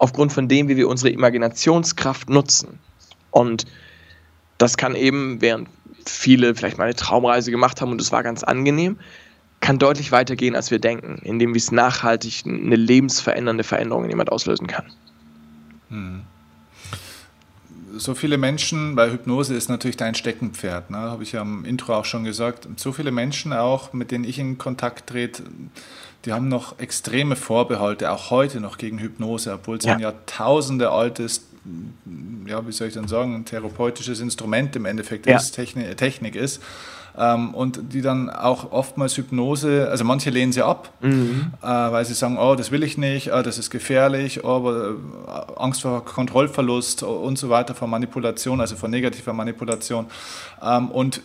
[0.00, 2.80] aufgrund von dem, wie wir unsere Imaginationskraft nutzen.
[3.30, 3.66] Und
[4.58, 5.68] das kann eben, während
[6.06, 8.98] viele vielleicht mal eine Traumreise gemacht haben und es war ganz angenehm,
[9.60, 14.32] kann deutlich weitergehen, als wir denken, indem wir es nachhaltig eine lebensverändernde Veränderung in jemand
[14.32, 14.86] auslösen kann.
[15.90, 16.22] Hm.
[17.96, 20.96] So viele Menschen, bei Hypnose ist natürlich dein Steckenpferd, ne?
[20.96, 22.66] habe ich ja im Intro auch schon gesagt.
[22.76, 25.42] So viele Menschen auch, mit denen ich in Kontakt trete,
[26.24, 29.94] die haben noch extreme Vorbehalte, auch heute noch gegen Hypnose, obwohl es ja.
[29.94, 31.46] ein Jahrtausende altes,
[32.46, 35.36] ja, wie soll ich denn sagen, ein therapeutisches Instrument im Endeffekt ja.
[35.36, 36.62] ist, Technik, Technik ist.
[37.18, 41.52] Ähm, und die dann auch oftmals Hypnose, also manche lehnen sie ab, mhm.
[41.62, 44.90] äh, weil sie sagen, oh, das will ich nicht, oh, das ist gefährlich, oh, aber
[44.90, 50.06] äh, Angst vor Kontrollverlust und so weiter, vor Manipulation, also vor negativer Manipulation.
[50.62, 51.22] Ähm, und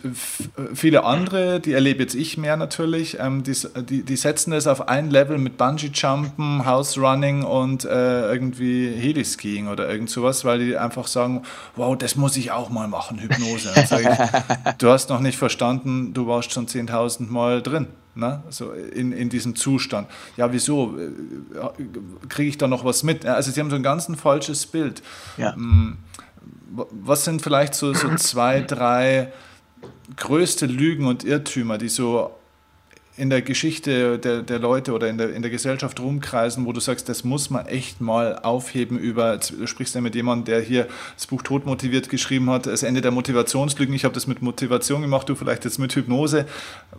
[0.74, 3.54] viele andere, die erlebe jetzt ich mehr natürlich, ähm, die,
[3.88, 9.88] die, die, setzen es auf ein Level mit Bungee-Jumpen, House-Running und äh, irgendwie Heli-Skiing oder
[9.88, 11.42] irgend sowas, weil die einfach sagen,
[11.76, 13.72] wow, das muss ich auch mal machen, Hypnose.
[13.76, 13.90] Ich,
[14.78, 17.88] du hast noch nicht verstanden, du warst schon 10.000 Mal drin.
[18.14, 18.42] Ne?
[18.48, 20.08] So in, in diesem Zustand.
[20.36, 20.96] Ja, wieso?
[20.98, 21.10] Äh,
[22.28, 23.26] kriege ich da noch was mit?
[23.26, 25.02] Also sie haben so ein ganz ein falsches Bild.
[25.36, 25.54] Ja.
[25.54, 25.98] Mm,
[26.70, 29.32] was sind vielleicht so, so zwei, drei
[30.16, 32.30] größte Lügen und Irrtümer, die so
[33.16, 36.80] in der Geschichte der, der Leute oder in der, in der Gesellschaft rumkreisen, wo du
[36.80, 40.86] sagst, das muss man echt mal aufheben über, du sprichst ja mit jemandem, der hier
[41.14, 45.28] das Buch Todmotiviert geschrieben hat, das Ende der Motivationslügen, ich habe das mit Motivation gemacht,
[45.28, 46.46] du vielleicht jetzt mit Hypnose.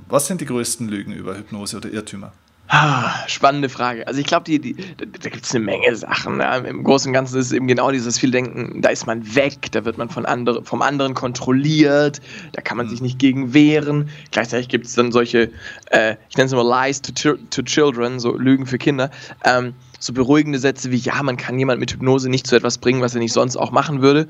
[0.07, 2.33] Was sind die größten Lügen über Hypnose oder Irrtümer?
[2.69, 4.05] Ah, spannende Frage.
[4.07, 6.39] Also ich glaube, die, die, da, da gibt es eine Menge Sachen.
[6.41, 6.57] Ja.
[6.57, 9.71] Im Großen und Ganzen ist es eben genau dieses viel Denken, da ist man weg,
[9.71, 12.19] da wird man von andere, vom anderen kontrolliert,
[12.51, 14.09] da kann man sich nicht gegen wehren.
[14.31, 15.49] Gleichzeitig gibt es dann solche,
[15.91, 19.11] äh, ich nenne es immer Lies to, to Children, so Lügen für Kinder.
[19.45, 23.01] Ähm, so beruhigende Sätze wie, ja, man kann jemand mit Hypnose nicht zu etwas bringen,
[23.01, 24.27] was er nicht sonst auch machen würde.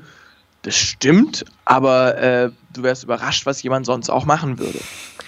[0.62, 4.80] Das stimmt, aber äh, du wärst überrascht, was jemand sonst auch machen würde.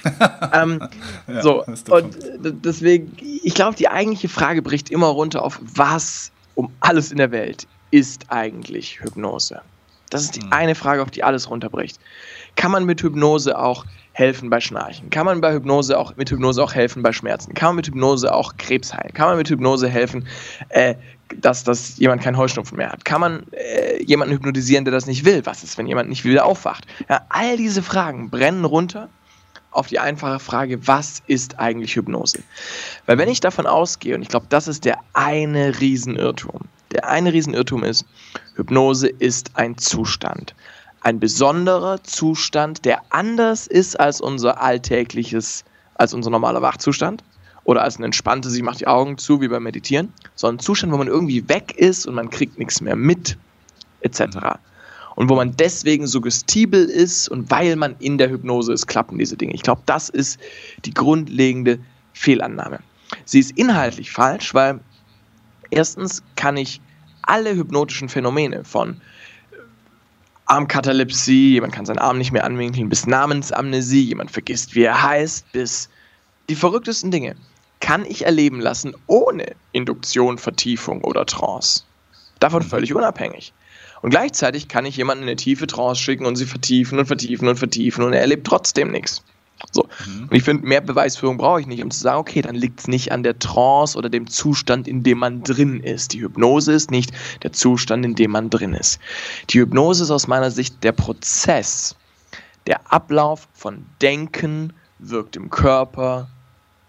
[0.53, 0.89] ähm,
[1.29, 6.73] ja, so, und deswegen, ich glaube, die eigentliche Frage bricht immer runter auf, was um
[6.81, 9.63] alles in der Welt ist eigentlich Hypnose?
[10.11, 10.53] Das ist die mhm.
[10.53, 11.99] eine Frage, auf die alles runterbricht.
[12.57, 15.11] Kann man mit Hypnose auch helfen bei Schnarchen?
[15.11, 17.55] Kann man bei Hypnose auch mit Hypnose auch helfen bei Schmerzen?
[17.55, 19.15] Kann man mit Hypnose auch Krebs heilen?
[19.15, 20.27] Kann man mit Hypnose helfen,
[20.71, 20.97] äh,
[21.37, 23.05] dass, dass jemand keinen Heuschnupfen mehr hat?
[23.05, 25.45] Kann man äh, jemanden hypnotisieren, der das nicht will?
[25.47, 26.87] Was ist, wenn jemand nicht wieder aufwacht?
[27.09, 29.09] Ja, all diese Fragen brennen runter
[29.73, 32.43] auf die einfache Frage, was ist eigentlich Hypnose?
[33.07, 36.63] Weil wenn ich davon ausgehe, und ich glaube, das ist der eine Riesenirrtum,
[36.93, 38.05] der eine Riesenirrtum ist,
[38.57, 40.55] Hypnose ist ein Zustand.
[41.03, 45.65] Ein besonderer Zustand, der anders ist als unser alltägliches,
[45.95, 47.23] als unser normaler Wachzustand
[47.71, 50.93] oder als ein entspanntes, ich mache die Augen zu, wie beim Meditieren, sondern ein Zustand,
[50.93, 53.39] wo man irgendwie weg ist und man kriegt nichts mehr mit,
[54.01, 54.59] etc
[55.21, 59.37] und wo man deswegen suggestibel ist und weil man in der Hypnose ist, klappen diese
[59.37, 59.53] Dinge.
[59.53, 60.41] Ich glaube, das ist
[60.87, 61.79] die grundlegende
[62.15, 62.81] Fehlannahme.
[63.27, 64.81] Sie ist inhaltlich falsch, weil
[65.71, 66.81] erstens kann ich
[67.23, 69.01] alle hypnotischen Phänomene von
[70.47, 75.53] Armkatalepsie, jemand kann seinen Arm nicht mehr anwinkeln, bis Namensamnesie, jemand vergisst, wie er heißt,
[75.53, 75.91] bis
[76.49, 77.37] die verrücktesten Dinge
[77.81, 81.85] kann ich erleben lassen ohne Induktion, Vertiefung oder Trance.
[82.39, 83.53] Davon völlig unabhängig.
[84.03, 87.49] Und gleichzeitig kann ich jemanden in eine tiefe Trance schicken und sie vertiefen und vertiefen
[87.49, 89.23] und vertiefen und er erlebt trotzdem nichts.
[89.73, 89.87] So.
[90.07, 90.23] Mhm.
[90.23, 92.89] Und ich finde, mehr Beweisführung brauche ich nicht, um zu sagen, okay, dann liegt es
[92.89, 96.15] nicht an der Trance oder dem Zustand, in dem man drin ist.
[96.15, 97.13] Die Hypnose ist nicht
[97.43, 99.01] der Zustand, in dem man drin ist.
[99.51, 101.95] Die Hypnose ist aus meiner Sicht der Prozess,
[102.67, 106.29] der Ablauf von Denken wirkt im Körper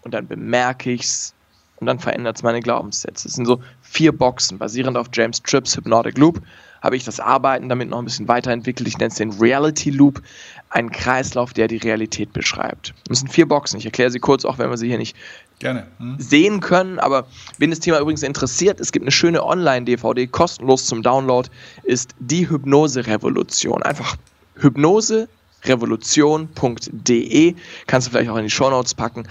[0.02, 1.34] und dann bemerke ich es
[1.76, 3.26] und dann verändert es meine Glaubenssätze.
[3.26, 6.40] Es sind so vier Boxen, basierend auf James Tripps Hypnotic Loop
[6.82, 8.88] habe ich das Arbeiten damit noch ein bisschen weiterentwickelt.
[8.88, 10.20] Ich nenne es den Reality Loop,
[10.68, 12.92] ein Kreislauf, der die Realität beschreibt.
[13.06, 13.78] Das sind vier Boxen.
[13.78, 15.16] Ich erkläre sie kurz, auch wenn wir sie hier nicht
[15.60, 15.86] Gerne.
[15.98, 16.16] Hm.
[16.18, 16.98] sehen können.
[16.98, 17.26] Aber
[17.58, 21.48] wenn das Thema übrigens interessiert, es gibt eine schöne Online-DVD, kostenlos zum Download,
[21.84, 23.82] ist die Hypnose-Revolution.
[23.82, 24.16] Einfach
[24.56, 25.28] Hypnose
[25.64, 27.54] revolution.de.
[27.86, 29.24] Kannst du vielleicht auch in die Shownotes packen.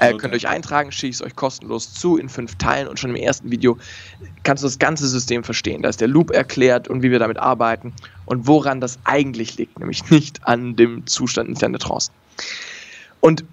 [0.00, 2.98] Äh, könnt ihr euch eintragen, schicke ich es euch kostenlos zu in fünf Teilen und
[2.98, 3.78] schon im ersten Video
[4.42, 5.82] kannst du das ganze System verstehen.
[5.82, 7.92] Da ist der Loop erklärt und wie wir damit arbeiten
[8.24, 12.10] und woran das eigentlich liegt, nämlich nicht an dem Zustand in der Trance.
[13.20, 13.44] Und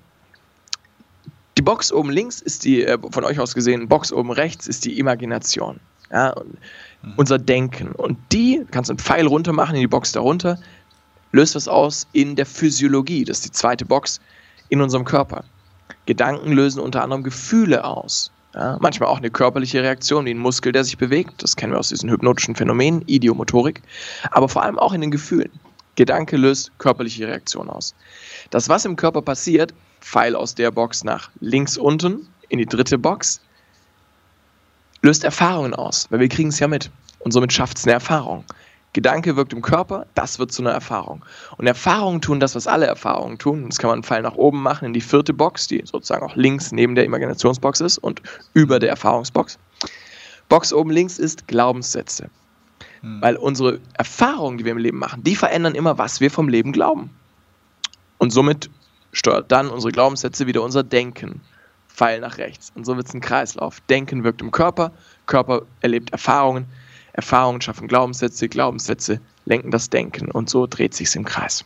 [1.57, 4.86] die Box oben links ist die, äh, von euch aus gesehen, Box oben rechts ist
[4.86, 5.79] die Imagination.
[6.11, 6.36] Ja,
[7.01, 7.13] mhm.
[7.15, 7.91] unser Denken.
[7.91, 10.59] Und die kannst du einen Pfeil runter machen in die Box darunter
[11.34, 13.25] löst was aus in der Physiologie.
[13.25, 14.21] Das ist die zweite Box
[14.69, 15.43] in unserem Körper.
[16.05, 18.31] Gedanken lösen unter anderem Gefühle aus.
[18.55, 21.41] Ja, manchmal auch eine körperliche Reaktion, wie ein Muskel, der sich bewegt.
[21.41, 23.81] Das kennen wir aus diesen hypnotischen Phänomenen, Idiomotorik.
[24.29, 25.51] Aber vor allem auch in den Gefühlen.
[25.95, 27.95] Gedanke löst körperliche Reaktion aus.
[28.51, 32.97] Das, was im Körper passiert, Pfeil aus der Box nach links unten in die dritte
[32.99, 33.41] Box,
[35.01, 36.91] löst Erfahrungen aus, weil wir kriegen es ja mit.
[37.19, 38.43] Und somit schafft es eine Erfahrung.
[38.93, 41.25] Gedanke wirkt im Körper, das wird zu einer Erfahrung.
[41.57, 43.65] Und Erfahrungen tun das, was alle Erfahrungen tun.
[43.67, 46.35] Das kann man einen Pfeil nach oben machen in die vierte Box, die sozusagen auch
[46.35, 48.21] links neben der Imaginationsbox ist und
[48.53, 49.57] über der Erfahrungsbox.
[50.47, 52.29] Box oben links ist Glaubenssätze.
[53.01, 53.21] Hm.
[53.21, 56.71] Weil unsere Erfahrungen, die wir im Leben machen, die verändern immer, was wir vom Leben
[56.71, 57.09] glauben.
[58.19, 58.69] Und somit
[59.11, 61.41] steuert dann unsere Glaubenssätze wieder unser Denken.
[61.87, 62.71] Pfeil nach rechts.
[62.75, 63.79] Und so wird es ein Kreislauf.
[63.81, 64.91] Denken wirkt im Körper,
[65.25, 66.65] Körper erlebt Erfahrungen,
[67.14, 71.64] Erfahrungen schaffen Glaubenssätze, Glaubenssätze lenken das Denken und so dreht sich im Kreis.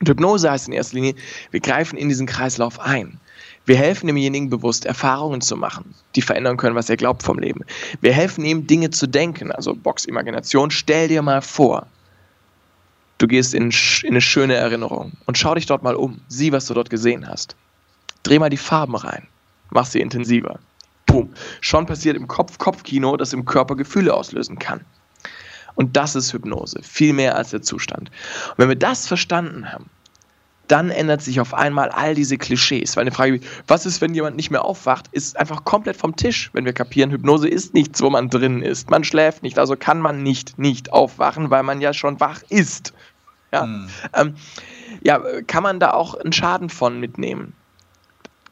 [0.00, 1.14] Und Hypnose heißt in erster Linie,
[1.52, 3.20] wir greifen in diesen Kreislauf ein.
[3.64, 7.64] Wir helfen demjenigen bewusst Erfahrungen zu machen, die verändern können, was er glaubt vom Leben.
[8.00, 10.72] Wir helfen ihm Dinge zu denken, also Box Imagination.
[10.72, 11.86] Stell dir mal vor,
[13.18, 13.70] du gehst in,
[14.02, 16.20] in eine schöne Erinnerung und schau dich dort mal um.
[16.26, 17.54] Sieh, was du dort gesehen hast.
[18.24, 19.28] Dreh mal die Farben rein.
[19.70, 20.58] Mach sie intensiver
[21.12, 24.80] boom, schon passiert im Kopf-Kopf-Kino, das im Körper Gefühle auslösen kann.
[25.74, 28.10] Und das ist Hypnose, viel mehr als der Zustand.
[28.50, 29.90] Und wenn wir das verstanden haben,
[30.68, 32.96] dann ändert sich auf einmal all diese Klischees.
[32.96, 36.16] Weil eine Frage wie, was ist, wenn jemand nicht mehr aufwacht, ist einfach komplett vom
[36.16, 38.88] Tisch, wenn wir kapieren, Hypnose ist nichts, wo man drin ist.
[38.88, 42.94] Man schläft nicht, also kann man nicht nicht aufwachen, weil man ja schon wach ist.
[43.52, 43.88] Ja, hm.
[44.14, 44.34] ähm,
[45.02, 47.54] ja kann man da auch einen Schaden von mitnehmen?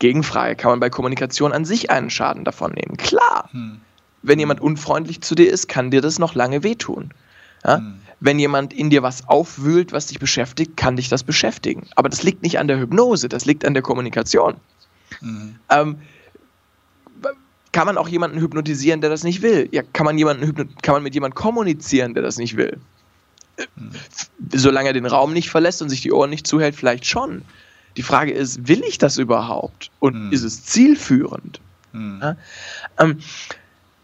[0.00, 2.96] Gegenfrage, kann man bei Kommunikation an sich einen Schaden davon nehmen?
[2.96, 3.48] Klar.
[3.52, 3.80] Hm.
[4.22, 7.10] Wenn jemand unfreundlich zu dir ist, kann dir das noch lange wehtun.
[7.64, 7.76] Ja?
[7.76, 8.00] Hm.
[8.18, 11.86] Wenn jemand in dir was aufwühlt, was dich beschäftigt, kann dich das beschäftigen.
[11.94, 14.56] Aber das liegt nicht an der Hypnose, das liegt an der Kommunikation.
[15.20, 15.56] Hm.
[15.70, 15.96] Ähm,
[17.72, 19.68] kann man auch jemanden hypnotisieren, der das nicht will?
[19.70, 22.78] Ja, kann man, jemanden kann man mit jemandem kommunizieren, der das nicht will?
[23.56, 23.90] Hm.
[24.52, 27.42] Solange er den Raum nicht verlässt und sich die Ohren nicht zuhält, vielleicht schon.
[27.96, 29.90] Die Frage ist, will ich das überhaupt?
[29.98, 30.32] Und hm.
[30.32, 31.60] ist es zielführend?
[31.92, 32.18] Hm.
[32.22, 32.36] Ja?
[32.98, 33.18] Ähm,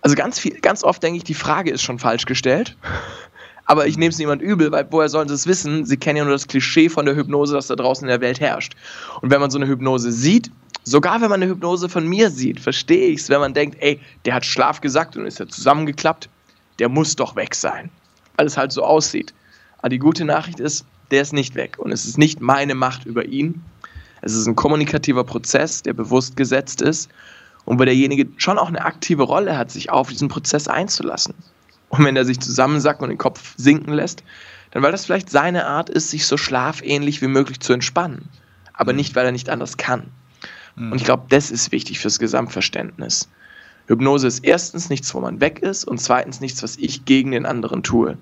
[0.01, 2.77] also ganz viel, ganz oft denke ich, die Frage ist schon falsch gestellt.
[3.65, 5.85] Aber ich nehme es niemand übel, weil woher sollen sie es wissen?
[5.85, 8.39] Sie kennen ja nur das Klischee von der Hypnose, das da draußen in der Welt
[8.39, 8.77] herrscht.
[9.21, 10.53] Und wenn man so eine Hypnose sieht,
[10.85, 14.01] sogar wenn man eine Hypnose von mir sieht, verstehe ich es, wenn man denkt, ey,
[14.25, 16.29] der hat Schlaf gesagt und ist ja zusammengeklappt,
[16.79, 17.91] der muss doch weg sein.
[18.37, 19.35] Weil es halt so aussieht.
[19.79, 21.77] Aber die gute Nachricht ist, der ist nicht weg.
[21.79, 23.63] Und es ist nicht meine Macht über ihn,
[24.23, 27.11] es ist ein kommunikativer Prozess, der bewusst gesetzt ist
[27.65, 31.35] und wo derjenige schon auch eine aktive Rolle hat, sich auf diesen Prozess einzulassen.
[31.89, 34.23] Und wenn er sich zusammensackt und den Kopf sinken lässt,
[34.71, 38.29] dann weil das vielleicht seine Art ist, sich so schlafähnlich wie möglich zu entspannen.
[38.73, 40.11] Aber nicht, weil er nicht anders kann.
[40.75, 40.93] Mhm.
[40.93, 43.29] Und ich glaube, das ist wichtig fürs Gesamtverständnis.
[43.87, 47.47] Hypnose ist erstens nichts, wo man weg ist und zweitens nichts, was ich gegen den
[47.47, 48.19] anderen tue,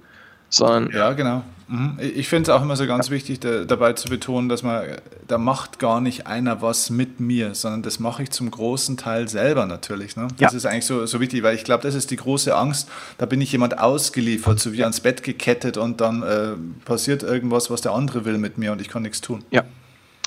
[0.49, 0.91] sondern.
[0.95, 1.43] Ja, genau.
[1.69, 1.99] Mhm.
[1.99, 4.85] Ich finde es auch immer so ganz wichtig, da, dabei zu betonen, dass man,
[5.27, 9.29] da macht gar nicht einer was mit mir, sondern das mache ich zum großen Teil
[9.29, 10.17] selber natürlich.
[10.17, 10.29] Ne?
[10.39, 10.57] Das ja.
[10.57, 12.89] ist eigentlich so, so wichtig, weil ich glaube, das ist die große Angst.
[13.19, 16.53] Da bin ich jemand ausgeliefert, so wie ans Bett gekettet und dann äh,
[16.85, 19.45] passiert irgendwas, was der andere will mit mir und ich kann nichts tun.
[19.51, 19.65] Ja.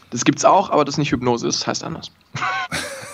[0.09, 2.11] Das gibt es auch, aber das ist nicht Hypnose das heißt anders.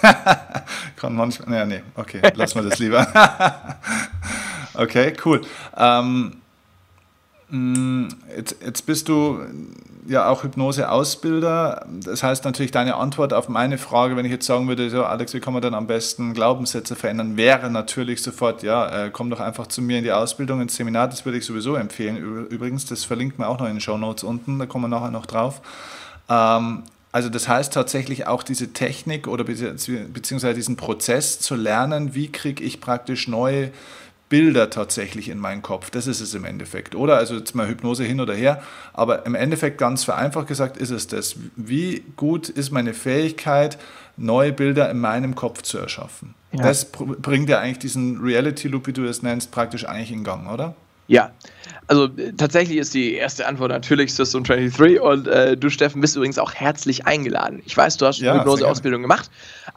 [0.96, 1.50] kann manchmal.
[1.50, 3.06] Naja, nee, okay, lassen wir das lieber.
[4.76, 5.42] okay, cool.
[5.76, 6.43] Ähm,
[8.36, 9.42] jetzt, jetzt bist du
[10.08, 11.86] ja auch Hypnose-Ausbilder.
[12.04, 15.34] Das heißt natürlich, deine Antwort auf meine Frage, wenn ich jetzt sagen würde, so Alex,
[15.34, 19.40] wie kann man dann am besten Glaubenssätze verändern, wäre natürlich sofort, ja, äh, komm doch
[19.40, 21.08] einfach zu mir in die Ausbildung, ins Seminar.
[21.08, 22.18] Das würde ich sowieso empfehlen.
[22.50, 25.12] Übrigens, das verlinkt man auch noch in den Show Notes unten, da kommen wir nachher
[25.12, 25.62] noch drauf.
[26.30, 32.32] Ähm, also das heißt tatsächlich auch diese Technik oder beziehungsweise diesen Prozess zu lernen, wie
[32.32, 33.70] kriege ich praktisch neue
[34.30, 35.90] Bilder tatsächlich in meinen Kopf.
[35.90, 36.96] Das ist es im Endeffekt.
[36.96, 38.64] Oder also jetzt mal Hypnose hin oder her.
[38.94, 41.36] Aber im Endeffekt ganz vereinfacht gesagt ist es das.
[41.56, 43.78] Wie gut ist meine Fähigkeit,
[44.18, 46.34] neue Bilder in meinem Kopf zu erschaffen?
[46.52, 46.64] Ja.
[46.64, 50.52] Das bringt ja eigentlich diesen Reality Loop, wie du es nennst, praktisch eigentlich in Gang,
[50.52, 50.76] oder?
[51.08, 51.32] Ja,
[51.88, 56.40] also tatsächlich ist die erste Antwort natürlich System 23 und äh, du, Steffen, bist übrigens
[56.40, 57.62] auch herzlich eingeladen.
[57.66, 59.30] Ich weiß, du hast ja, Hypnose-Ausbildung gemacht,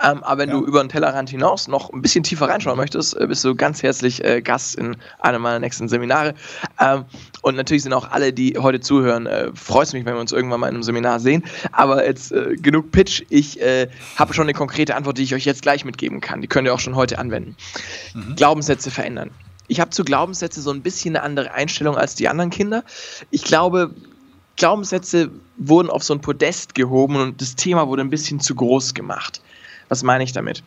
[0.03, 0.55] ähm, aber wenn ja.
[0.55, 3.83] du über den Tellerrand hinaus noch ein bisschen tiefer reinschauen möchtest, äh, bist du ganz
[3.83, 6.35] herzlich äh, Gast in einem meiner nächsten Seminare.
[6.81, 7.05] Ähm,
[7.43, 10.33] und natürlich sind auch alle, die heute zuhören, äh, freut es mich, wenn wir uns
[10.33, 11.45] irgendwann mal in einem Seminar sehen.
[11.73, 13.25] Aber jetzt äh, genug Pitch.
[13.31, 16.41] Ich äh, habe schon eine konkrete Antwort, die ich euch jetzt gleich mitgeben kann.
[16.41, 17.57] Die könnt ihr auch schon heute anwenden.
[18.15, 18.37] Mhm.
[18.37, 19.31] Glaubenssätze verändern
[19.69, 22.85] ich habe zu Glaubenssätze so ein bisschen eine andere Einstellung als die anderen Kinder.
[23.31, 23.91] Ich glaube,
[24.57, 28.95] Glaubenssätze wurden auf so ein Podest gehoben und das Thema wurde ein bisschen zu groß
[28.95, 29.41] gemacht.
[29.89, 30.63] Was meine ich damit?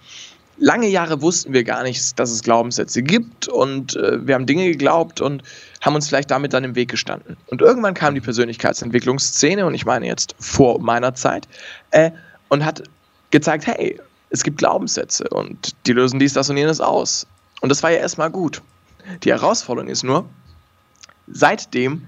[0.58, 4.66] Lange Jahre wussten wir gar nicht, dass es Glaubenssätze gibt und äh, wir haben Dinge
[4.66, 5.42] geglaubt und
[5.82, 7.38] haben uns vielleicht damit dann im Weg gestanden.
[7.48, 11.48] Und irgendwann kam die Persönlichkeitsentwicklungsszene, und ich meine jetzt vor meiner Zeit,
[11.92, 12.12] äh,
[12.50, 12.84] und hat
[13.32, 13.98] gezeigt, hey,
[14.32, 17.26] es gibt Glaubenssätze und die lösen dies, das und jenes aus.
[17.62, 18.62] Und das war ja erstmal gut.
[19.24, 20.26] Die Herausforderung ist nur,
[21.28, 22.04] seitdem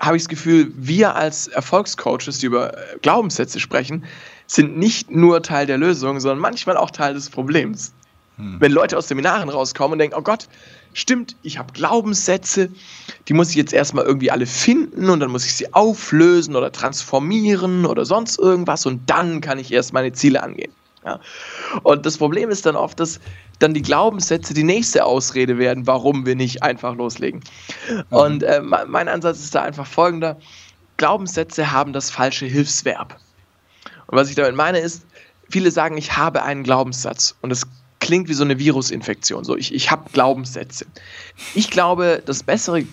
[0.00, 4.04] habe ich das Gefühl, wir als Erfolgscoaches, die über Glaubenssätze sprechen,
[4.46, 7.92] sind nicht nur Teil der Lösung, sondern manchmal auch Teil des Problems.
[8.36, 8.56] Hm.
[8.60, 10.48] Wenn Leute aus Seminaren rauskommen und denken, oh Gott,
[10.92, 12.70] stimmt, ich habe Glaubenssätze,
[13.28, 16.72] die muss ich jetzt erstmal irgendwie alle finden und dann muss ich sie auflösen oder
[16.72, 20.72] transformieren oder sonst irgendwas und dann kann ich erst meine Ziele angehen.
[21.04, 21.20] Ja.
[21.82, 23.20] Und das Problem ist dann oft, dass
[23.64, 27.40] dann die Glaubenssätze die nächste Ausrede werden, warum wir nicht einfach loslegen.
[27.88, 28.04] Mhm.
[28.10, 30.36] Und äh, mein Ansatz ist da einfach folgender.
[30.98, 33.18] Glaubenssätze haben das falsche Hilfsverb.
[34.06, 35.06] Und was ich damit meine ist,
[35.48, 37.36] viele sagen, ich habe einen Glaubenssatz.
[37.40, 37.66] Und das
[38.00, 39.44] klingt wie so eine Virusinfektion.
[39.44, 40.84] So, ich, ich habe Glaubenssätze.
[41.54, 42.84] Ich glaube, das bessere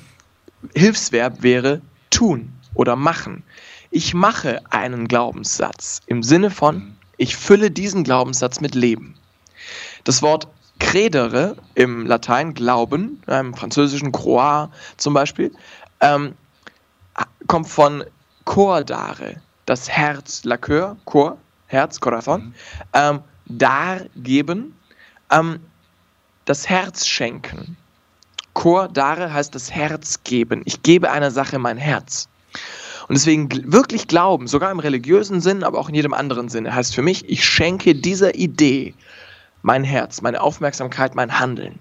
[0.73, 3.43] Hilfsverb wäre tun oder machen.
[3.91, 6.95] Ich mache einen Glaubenssatz im Sinne von, mhm.
[7.17, 9.15] ich fülle diesen Glaubenssatz mit Leben.
[10.05, 10.47] Das Wort
[10.81, 15.51] credere im Latein Glauben, im französischen croire zum Beispiel,
[16.01, 16.33] ähm,
[17.47, 18.03] kommt von
[18.45, 22.53] cordare, das Herz, la coeur, cor, Herz, corazon, mhm.
[22.93, 24.75] ähm, dargeben,
[25.29, 25.59] ähm,
[26.45, 27.77] das Herz schenken.
[28.53, 30.63] Cor dare heißt das Herz geben.
[30.65, 32.27] Ich gebe einer Sache mein Herz.
[33.07, 36.93] Und deswegen wirklich glauben, sogar im religiösen Sinn, aber auch in jedem anderen Sinne, heißt
[36.93, 38.93] für mich, ich schenke dieser Idee
[39.61, 41.79] mein Herz, meine Aufmerksamkeit, mein Handeln.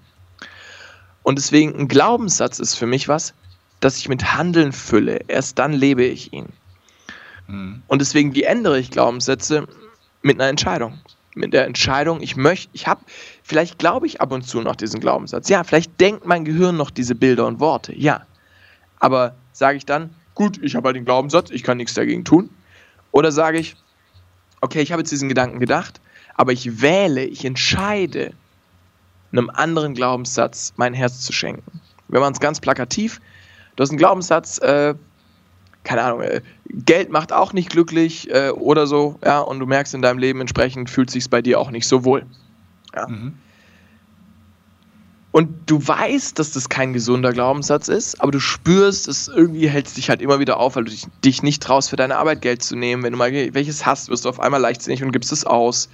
[1.23, 3.33] Und deswegen ein Glaubenssatz ist für mich was,
[3.79, 5.21] das ich mit Handeln fülle.
[5.27, 6.49] Erst dann lebe ich ihn.
[7.47, 7.83] Mhm.
[7.87, 9.67] Und deswegen, wie ändere ich Glaubenssätze?
[10.21, 10.99] Mit einer Entscheidung.
[11.33, 13.01] Mit der Entscheidung, ich möchte, ich habe,
[13.43, 15.49] vielleicht glaube ich ab und zu noch diesen Glaubenssatz.
[15.49, 17.97] Ja, vielleicht denkt mein Gehirn noch diese Bilder und Worte.
[17.97, 18.25] Ja.
[18.99, 22.49] Aber sage ich dann, gut, ich habe halt den Glaubenssatz, ich kann nichts dagegen tun.
[23.11, 23.75] Oder sage ich,
[24.59, 26.00] okay, ich habe jetzt diesen Gedanken gedacht,
[26.35, 28.33] aber ich wähle, ich entscheide,
[29.31, 31.79] einem anderen Glaubenssatz mein Herz zu schenken.
[32.07, 33.21] Wenn man es ganz plakativ,
[33.75, 34.93] du hast einen Glaubenssatz, äh,
[35.83, 39.93] keine Ahnung, äh, Geld macht auch nicht glücklich äh, oder so, ja, und du merkst
[39.93, 42.25] in deinem Leben entsprechend fühlt sich bei dir auch nicht so wohl.
[42.95, 43.07] Ja.
[43.07, 43.33] Mhm.
[45.31, 49.95] Und du weißt, dass das kein gesunder Glaubenssatz ist, aber du spürst, es irgendwie hältst
[49.95, 52.61] dich halt immer wieder auf, weil du dich, dich nicht traust, für deine Arbeit Geld
[52.63, 53.03] zu nehmen.
[53.03, 55.87] Wenn du mal welches hast, wirst du auf einmal leichtsinnig und gibst es aus.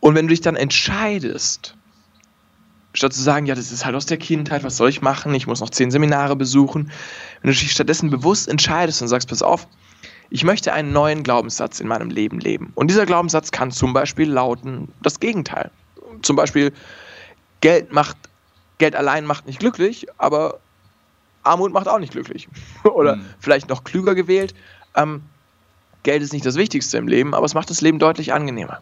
[0.00, 1.74] Und wenn du dich dann entscheidest,
[2.92, 5.34] statt zu sagen, ja, das ist halt aus der Kindheit, was soll ich machen?
[5.34, 6.90] Ich muss noch zehn Seminare besuchen.
[7.40, 9.66] Wenn du dich stattdessen bewusst entscheidest und sagst, pass auf,
[10.28, 12.72] ich möchte einen neuen Glaubenssatz in meinem Leben leben.
[12.74, 15.70] Und dieser Glaubenssatz kann zum Beispiel lauten, das Gegenteil
[16.22, 16.72] zum Beispiel,
[17.60, 18.16] Geld macht
[18.78, 20.60] Geld allein macht nicht glücklich, aber
[21.42, 22.48] Armut macht auch nicht glücklich.
[22.84, 23.26] Oder mhm.
[23.40, 24.54] vielleicht noch klüger gewählt.
[24.94, 25.22] Ähm,
[26.04, 28.80] Geld ist nicht das Wichtigste im Leben, aber es macht das Leben deutlich angenehmer.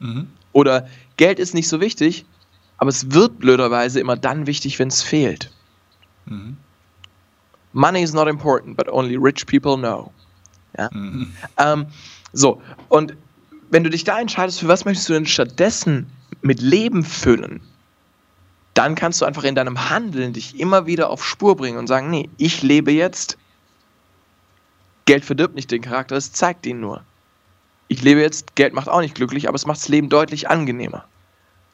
[0.00, 0.28] Mhm.
[0.52, 2.24] Oder Geld ist nicht so wichtig,
[2.78, 5.50] aber es wird blöderweise immer dann wichtig, wenn es fehlt.
[6.26, 6.56] Mhm.
[7.72, 10.10] Money is not important, but only rich people know.
[10.76, 10.88] Ja?
[10.92, 11.32] Mhm.
[11.58, 11.86] Ähm,
[12.32, 13.14] so, und
[13.70, 16.10] wenn du dich da entscheidest, für was möchtest du denn stattdessen
[16.42, 17.60] mit Leben füllen,
[18.74, 22.10] dann kannst du einfach in deinem Handeln dich immer wieder auf Spur bringen und sagen,
[22.10, 23.36] nee, ich lebe jetzt.
[25.04, 27.02] Geld verdirbt nicht den Charakter, es zeigt ihn nur.
[27.88, 31.04] Ich lebe jetzt, Geld macht auch nicht glücklich, aber es macht das Leben deutlich angenehmer.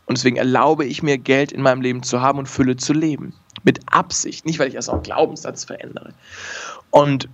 [0.06, 3.34] Und deswegen erlaube ich mir, Geld in meinem Leben zu haben und Fülle zu leben.
[3.64, 6.14] Mit Absicht, nicht weil ich erst auch Glaubenssatz verändere.
[6.90, 7.28] Und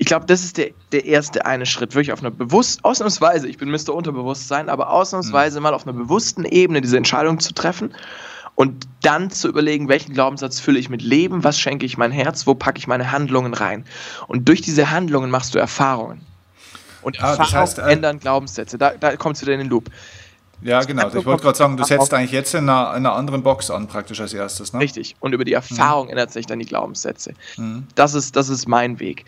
[0.00, 3.58] ich glaube, das ist der, der erste eine Schritt, wirklich auf einer bewusst, ausnahmsweise, ich
[3.58, 3.90] bin Mr.
[3.90, 5.64] Unterbewusstsein, aber ausnahmsweise mhm.
[5.64, 7.94] mal auf einer bewussten Ebene diese Entscheidung zu treffen
[8.54, 12.46] und dann zu überlegen, welchen Glaubenssatz fülle ich mit Leben, was schenke ich mein Herz,
[12.46, 13.84] wo packe ich meine Handlungen rein.
[14.26, 16.22] Und durch diese Handlungen machst du Erfahrungen.
[17.02, 18.78] Und ah, Erfahrungen das heißt, äh, ändern Glaubenssätze.
[18.78, 19.90] Da, da kommt es wieder in den Loop.
[20.62, 21.08] Ja, genau.
[21.08, 23.86] Ich wollte gerade sagen, du setzt eigentlich jetzt in einer, in einer, anderen Box an,
[23.86, 24.72] praktisch als erstes.
[24.72, 24.80] Ne?
[24.80, 25.16] Richtig.
[25.20, 26.12] Und über die Erfahrung mhm.
[26.12, 27.32] ändert sich dann die Glaubenssätze.
[27.56, 27.86] Mhm.
[27.94, 29.24] Das, ist, das ist mein Weg.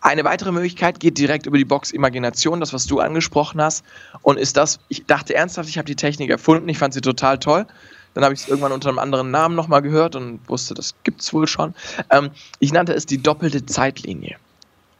[0.00, 3.84] Eine weitere Möglichkeit geht direkt über die Box Imagination, das, was du angesprochen hast.
[4.22, 7.38] Und ist das, ich dachte ernsthaft, ich habe die Technik erfunden, ich fand sie total
[7.38, 7.66] toll.
[8.14, 11.20] Dann habe ich es irgendwann unter einem anderen Namen nochmal gehört und wusste, das gibt
[11.20, 11.74] es wohl schon.
[12.10, 14.36] Ähm, ich nannte es die doppelte Zeitlinie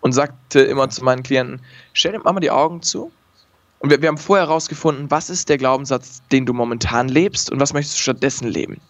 [0.02, 1.60] und sagte immer zu meinen Klienten,
[1.94, 3.10] stell dir mal die Augen zu.
[3.78, 7.60] Und wir, wir haben vorher herausgefunden, was ist der Glaubenssatz, den du momentan lebst und
[7.60, 8.80] was möchtest du stattdessen leben.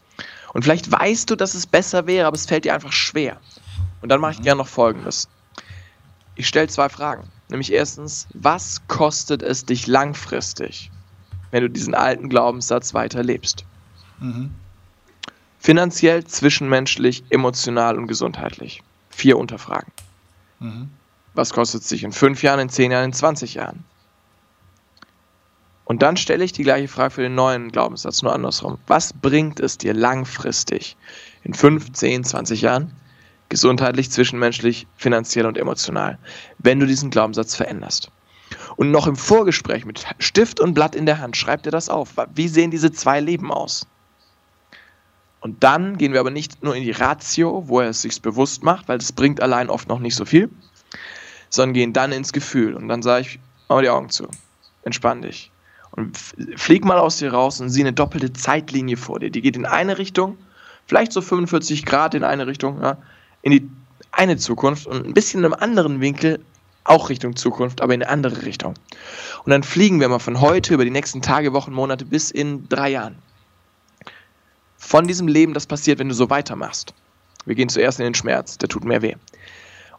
[0.53, 3.39] Und vielleicht weißt du, dass es besser wäre, aber es fällt dir einfach schwer.
[4.01, 4.45] Und dann mache ich mhm.
[4.45, 5.29] gerne noch Folgendes.
[6.37, 7.25] Ich stelle zwei Fragen.
[7.49, 10.91] Nämlich erstens, was kostet es dich langfristig,
[11.51, 13.65] wenn du diesen alten Glaubenssatz weiterlebst?
[14.19, 14.51] Mhm.
[15.59, 18.83] Finanziell, zwischenmenschlich, emotional und gesundheitlich.
[19.11, 19.93] Vier Unterfragen.
[20.61, 20.91] Mhm.
[21.35, 23.85] Was kostet es sich in fünf Jahren, in zehn Jahren, in 20 Jahren?
[25.87, 28.77] Und dann stelle ich die gleiche Frage für den neuen Glaubenssatz, nur andersrum.
[28.89, 30.97] Was bringt es dir langfristig
[31.45, 32.93] in 5, 10, 20 Jahren,
[33.49, 36.19] gesundheitlich, zwischenmenschlich, finanziell und emotional,
[36.59, 38.11] wenn du diesen Glaubenssatz veränderst?
[38.75, 42.15] Und noch im Vorgespräch mit Stift und Blatt in der Hand schreibt er das auf.
[42.35, 43.87] Wie sehen diese zwei Leben aus?
[45.41, 48.65] Und dann gehen wir aber nicht nur in die Ratio, wo er es sich bewusst
[48.65, 50.51] macht, weil das bringt allein oft noch nicht so viel,
[51.49, 52.75] sondern gehen dann ins Gefühl.
[52.75, 54.27] Und dann sage ich, mach mal die Augen zu,
[54.83, 55.53] entspann dich.
[55.97, 56.17] Und
[56.57, 59.31] flieg mal aus dir raus und sieh eine doppelte Zeitlinie vor dir.
[59.31, 60.37] Die geht in eine Richtung,
[60.87, 62.99] vielleicht so 45 Grad in eine Richtung, ja,
[63.43, 63.71] in die
[64.13, 66.41] eine Zukunft und ein bisschen in einem anderen Winkel
[66.85, 68.75] auch Richtung Zukunft, aber in eine andere Richtung.
[69.45, 72.69] Und dann fliegen wir mal von heute über die nächsten Tage, Wochen, Monate bis in
[72.69, 73.17] drei Jahren
[74.87, 76.95] von diesem Leben, das passiert, wenn du so weitermachst.
[77.45, 79.15] Wir gehen zuerst in den Schmerz, der tut mehr weh.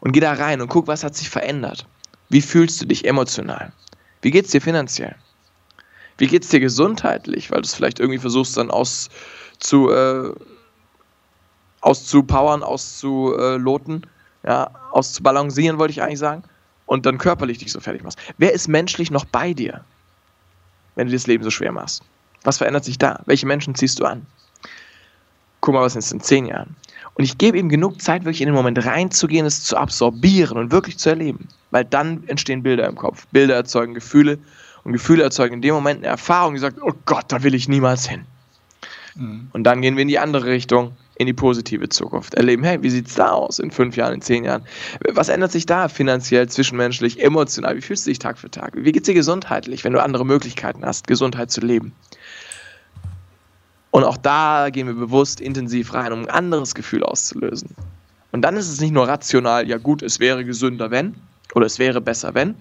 [0.00, 1.86] Und geh da rein und guck, was hat sich verändert.
[2.28, 3.72] Wie fühlst du dich emotional?
[4.22, 5.14] Wie geht es dir finanziell?
[6.18, 10.32] Wie geht es dir gesundheitlich, weil du es vielleicht irgendwie versuchst dann auszu, äh,
[11.80, 14.06] auszupowern, auszuloten,
[14.44, 16.42] ja, auszubalancieren, wollte ich eigentlich sagen,
[16.86, 18.18] und dann körperlich dich so fertig machst.
[18.38, 19.84] Wer ist menschlich noch bei dir,
[20.96, 22.02] wenn du dir das Leben so schwer machst?
[22.44, 23.22] Was verändert sich da?
[23.26, 24.26] Welche Menschen ziehst du an?
[25.60, 26.74] guck mal, was ist in zehn Jahren?
[27.14, 30.72] Und ich gebe ihm genug Zeit, wirklich in den Moment reinzugehen, es zu absorbieren und
[30.72, 31.48] wirklich zu erleben.
[31.70, 33.26] Weil dann entstehen Bilder im Kopf.
[33.32, 34.38] Bilder erzeugen Gefühle
[34.88, 37.68] und Gefühle erzeugen in dem Moment eine Erfahrung, die sagt, oh Gott, da will ich
[37.68, 38.24] niemals hin.
[39.16, 39.48] Mhm.
[39.52, 42.32] Und dann gehen wir in die andere Richtung, in die positive Zukunft.
[42.32, 44.62] Erleben, hey, wie sieht es da aus in fünf Jahren, in zehn Jahren?
[45.12, 47.76] Was ändert sich da finanziell, zwischenmenschlich, emotional?
[47.76, 48.72] Wie fühlst du dich Tag für Tag?
[48.76, 51.92] Wie geht es dir gesundheitlich, wenn du andere Möglichkeiten hast, Gesundheit zu leben?
[53.90, 57.74] Und auch da gehen wir bewusst intensiv rein, um ein anderes Gefühl auszulösen.
[58.32, 61.14] Und dann ist es nicht nur rational, ja gut, es wäre gesünder, wenn,
[61.54, 62.54] oder es wäre besser, wenn,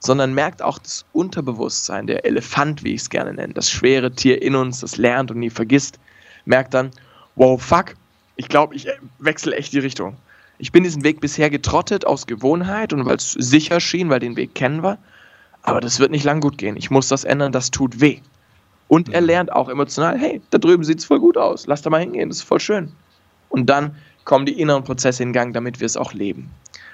[0.00, 4.42] sondern merkt auch das Unterbewusstsein, der Elefant, wie ich es gerne nenne, das schwere Tier
[4.42, 6.00] in uns, das lernt und nie vergisst,
[6.46, 6.90] merkt dann,
[7.36, 7.94] wow, fuck,
[8.36, 8.88] ich glaube, ich
[9.18, 10.16] wechsle echt die Richtung.
[10.58, 14.36] Ich bin diesen Weg bisher getrottet aus Gewohnheit und weil es sicher schien, weil den
[14.36, 14.98] Weg kennen wir,
[15.62, 16.76] aber das wird nicht lang gut gehen.
[16.76, 18.20] Ich muss das ändern, das tut weh.
[18.88, 21.90] Und er lernt auch emotional, hey, da drüben sieht es voll gut aus, lass da
[21.90, 22.92] mal hingehen, das ist voll schön.
[23.50, 23.94] Und dann
[24.24, 26.50] kommen die inneren Prozesse in Gang, damit wir es auch leben.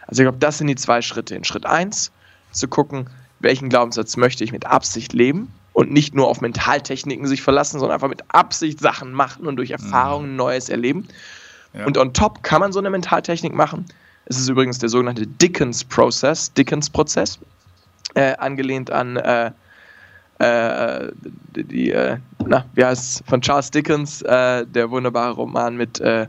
[0.06, 1.34] Also ich glaube, das sind die zwei Schritte.
[1.34, 2.12] In Schritt 1
[2.56, 3.08] zu gucken,
[3.40, 7.96] welchen Glaubenssatz möchte ich mit Absicht leben und nicht nur auf Mentaltechniken sich verlassen, sondern
[7.96, 10.36] einfach mit Absicht Sachen machen und durch Erfahrungen mhm.
[10.36, 11.06] Neues erleben.
[11.74, 11.84] Ja.
[11.84, 13.84] Und on top kann man so eine Mentaltechnik machen.
[14.24, 17.38] Es ist übrigens der sogenannte Dickens-Prozess, Dickens-Prozess,
[18.14, 19.50] äh, angelehnt an äh,
[20.38, 21.12] äh,
[21.54, 26.26] die, äh, na, wie heißt von Charles Dickens, äh, der wunderbare Roman mit äh,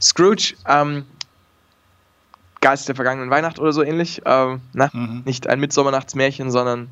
[0.00, 0.54] Scrooge.
[0.66, 1.04] Ähm,
[2.60, 4.22] Geist der vergangenen Weihnacht oder so ähnlich.
[4.24, 5.22] Ähm, na, mhm.
[5.24, 6.90] nicht ein Mitsommernachtsmärchen, sondern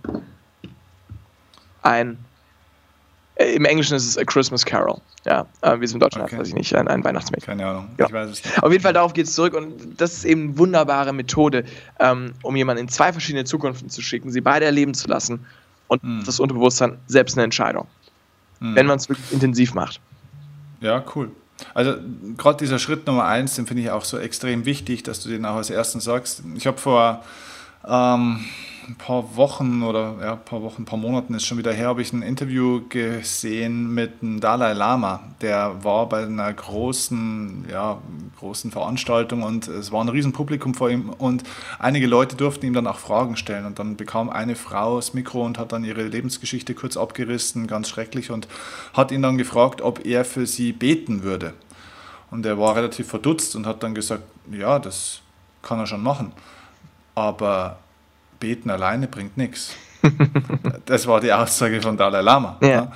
[1.82, 2.18] ein
[3.36, 5.00] äh, Im Englischen ist es A Christmas Carol.
[5.24, 6.38] Ja, äh, wie es in Deutschland okay.
[6.38, 7.46] weiß ich nicht, ein, ein Weihnachtsmärchen.
[7.46, 8.06] Keine Ahnung, ja.
[8.06, 8.62] ich weiß es nicht.
[8.62, 11.64] Auf jeden Fall darauf geht es zurück und das ist eben eine wunderbare Methode,
[11.98, 15.46] ähm, um jemanden in zwei verschiedene Zukunften zu schicken, sie beide erleben zu lassen
[15.88, 16.22] und hm.
[16.24, 17.86] das Unterbewusstsein selbst eine Entscheidung.
[18.60, 18.76] Hm.
[18.76, 20.00] Wenn man es wirklich intensiv macht.
[20.80, 21.30] Ja, cool.
[21.72, 21.94] Also
[22.36, 25.44] gerade dieser Schritt Nummer eins, den finde ich auch so extrem wichtig, dass du den
[25.46, 26.42] auch als ersten sagst.
[26.56, 27.24] Ich habe vor
[27.86, 28.44] ähm,
[28.88, 31.88] ein paar Wochen oder ja, ein paar Wochen, ein paar Monaten ist schon wieder her,
[31.88, 35.20] habe ich ein Interview gesehen mit dem Dalai Lama.
[35.40, 37.98] Der war bei einer großen, ja,
[38.38, 41.44] großen Veranstaltung und es war ein Riesenpublikum vor ihm und
[41.78, 45.44] einige Leute durften ihm dann auch Fragen stellen und dann bekam eine Frau das Mikro
[45.44, 48.48] und hat dann ihre Lebensgeschichte kurz abgerissen, ganz schrecklich und
[48.92, 51.54] hat ihn dann gefragt, ob er für sie beten würde.
[52.30, 55.20] Und er war relativ verdutzt und hat dann gesagt, ja, das
[55.62, 56.32] kann er schon machen.
[57.14, 57.78] Aber
[58.44, 59.74] beten alleine bringt nichts.
[60.84, 62.58] Das war die Aussage von Dalai Lama.
[62.60, 62.92] Ja.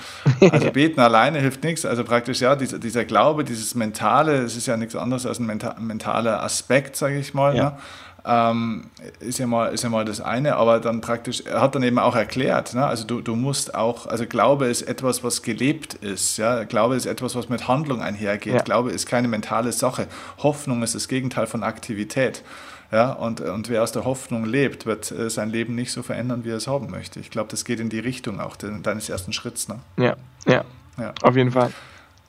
[0.51, 1.86] Also beten alleine hilft nichts.
[1.86, 5.46] Also praktisch ja, dieser, dieser Glaube, dieses Mentale, es ist ja nichts anderes als ein
[5.78, 7.57] mentaler Aspekt, sage ich mal.
[7.57, 7.64] Ja.
[7.64, 7.78] Ne?
[8.26, 8.90] Ähm,
[9.20, 11.99] ist, ja mal, ist ja mal das eine, aber dann praktisch, er hat dann eben
[11.99, 12.84] auch erklärt, ne?
[12.86, 16.64] also du, du musst auch, also Glaube ist etwas, was gelebt ist, ja?
[16.64, 18.66] Glaube ist etwas, was mit Handlung einhergeht.
[18.66, 20.09] Glaube ist keine mentale Sache,
[20.42, 22.42] Hoffnung ist das Gegenteil von Aktivität.
[22.91, 26.45] Ja, und, und wer aus der Hoffnung lebt, wird äh, sein Leben nicht so verändern,
[26.45, 27.20] wie er es haben möchte.
[27.20, 29.68] Ich glaube, das geht in die Richtung auch de deines ersten Schritts.
[29.68, 29.78] Ne?
[29.99, 30.16] Ja,
[30.47, 30.64] ja,
[30.97, 31.70] ja, auf jeden Fall.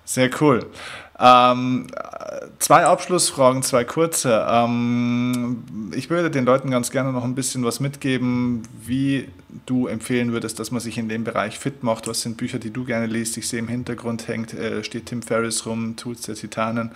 [0.04, 0.66] Sehr cool.
[1.20, 1.88] Ähm,
[2.60, 4.46] zwei Abschlussfragen, zwei kurze.
[4.50, 5.64] Ähm,
[5.94, 9.28] ich würde den Leuten ganz gerne noch ein bisschen was mitgeben, wie
[9.66, 12.08] du empfehlen würdest, dass man sich in dem Bereich fit macht.
[12.08, 13.38] Was sind Bücher, die du gerne liest?
[13.38, 16.92] Ich sehe im Hintergrund hängt, äh, steht Tim Ferriss rum, Tools der Titanen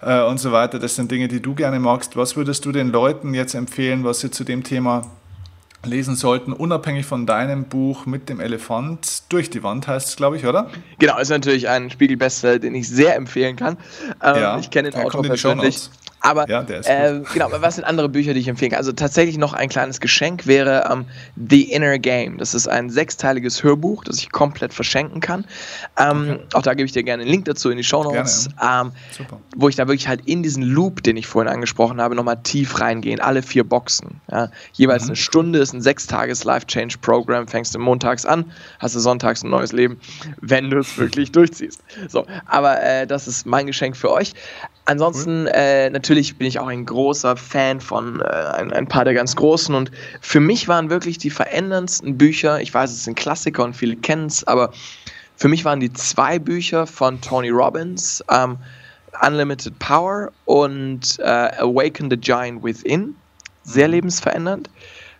[0.00, 0.78] äh, und so weiter.
[0.78, 2.16] Das sind Dinge, die du gerne magst.
[2.16, 5.10] Was würdest du den Leuten jetzt empfehlen, was sie zu dem Thema
[5.84, 10.36] lesen sollten, unabhängig von deinem Buch mit dem Elefant durch die Wand heißt es, glaube
[10.36, 10.70] ich, oder?
[10.98, 13.78] Genau, ist natürlich ein Spiegelbestseller, den ich sehr empfehlen kann.
[14.22, 15.88] Ähm, ja, ich kenne den Autor persönlich.
[16.20, 18.78] Aber ja, äh, genau, was sind andere Bücher, die ich empfehlen kann?
[18.78, 21.06] Also tatsächlich noch ein kleines Geschenk wäre ähm,
[21.36, 22.38] The Inner Game.
[22.38, 25.46] Das ist ein sechsteiliges Hörbuch, das ich komplett verschenken kann.
[25.98, 26.44] Ähm, okay.
[26.54, 28.92] Auch da gebe ich dir gerne einen Link dazu in die Show Notes, ähm,
[29.56, 32.80] wo ich da wirklich halt in diesen Loop, den ich vorhin angesprochen habe, nochmal tief
[32.80, 33.20] reingehen.
[33.20, 34.20] Alle vier Boxen.
[34.30, 34.50] Ja?
[34.72, 35.10] Jeweils mhm.
[35.10, 37.48] eine Stunde ist ein sechstages Life Change Program.
[37.48, 38.44] Fängst du montags an,
[38.78, 39.98] hast du sonntags ein neues Leben,
[40.40, 41.82] wenn du es wirklich durchziehst.
[42.08, 44.34] So, aber äh, das ist mein Geschenk für euch.
[44.90, 49.14] Ansonsten, äh, natürlich bin ich auch ein großer Fan von äh, ein, ein, paar der
[49.14, 53.62] ganz großen und für mich waren wirklich die veränderndsten Bücher, ich weiß, es sind Klassiker
[53.62, 54.72] und viele kennen es, aber
[55.36, 58.58] für mich waren die zwei Bücher von Tony Robbins, ähm,
[59.24, 63.14] Unlimited Power und äh, Awaken the Giant Within,
[63.62, 63.94] sehr mhm.
[63.94, 64.70] lebensverändernd.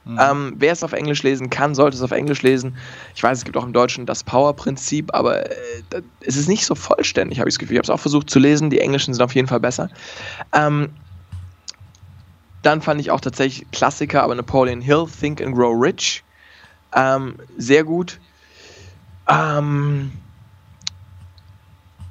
[0.04, 0.18] Mhm.
[0.18, 2.78] Ähm, wer es auf Englisch lesen kann, sollte es auf Englisch lesen.
[3.14, 6.74] Ich weiß, es gibt auch im Deutschen das Power-Prinzip, aber äh, es ist nicht so
[6.74, 7.74] vollständig, habe ich das Gefühl.
[7.74, 8.70] Ich habe es auch versucht zu lesen.
[8.70, 9.90] Die Englischen sind auf jeden Fall besser.
[10.52, 10.94] Ähm,
[12.62, 16.24] dann fand ich auch tatsächlich Klassiker, aber Napoleon Hill, Think and Grow Rich.
[16.94, 18.20] Ähm, sehr gut.
[19.28, 20.12] Ähm,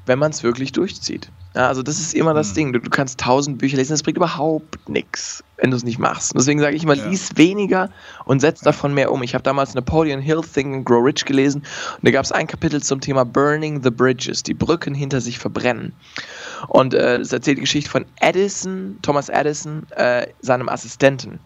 [0.06, 1.32] wenn man es wirklich durchzieht.
[1.60, 2.56] Ja, also das ist immer das hm.
[2.56, 2.72] Ding.
[2.72, 6.32] Du, du, kannst tausend Bücher lesen, das bringt überhaupt nichts, wenn du es nicht machst.
[6.34, 7.06] Deswegen sage ich immer, ja.
[7.06, 7.90] lies weniger
[8.24, 9.22] und setz davon mehr um.
[9.24, 11.64] Ich habe damals Napoleon Hill, Think and Grow Rich gelesen
[11.98, 15.38] und da gab es ein Kapitel zum Thema Burning the Bridges, die Brücken hinter sich
[15.38, 15.92] verbrennen.
[16.70, 21.40] Und äh, es erzählt die Geschichte von Edison, Thomas Edison, äh, seinem Assistenten.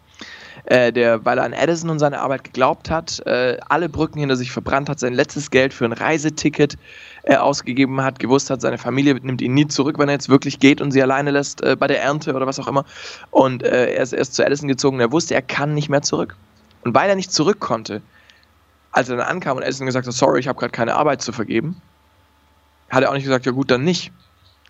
[0.66, 4.38] Äh, der, weil er an Edison und seine Arbeit geglaubt hat, äh, alle Brücken hinter
[4.38, 6.78] sich verbrannt hat, sein letztes Geld für ein Reiseticket
[7.24, 10.59] äh, ausgegeben hat, gewusst hat, seine Familie nimmt ihn nie zurück, wenn er jetzt wirklich
[10.59, 12.86] geht und sie alleine lässt äh, bei der Ernte oder was auch immer.
[13.30, 16.38] Und äh, er ist erst zu Edison gezogen, er wusste, er kann nicht mehr zurück.
[16.86, 18.01] Und weil er nicht zurück konnte,
[18.93, 21.34] als er dann ankam und Edison gesagt hat, sorry, ich habe gerade keine Arbeit zu
[21.34, 21.82] vergeben,
[22.89, 24.14] hat er auch nicht gesagt, ja gut, dann nicht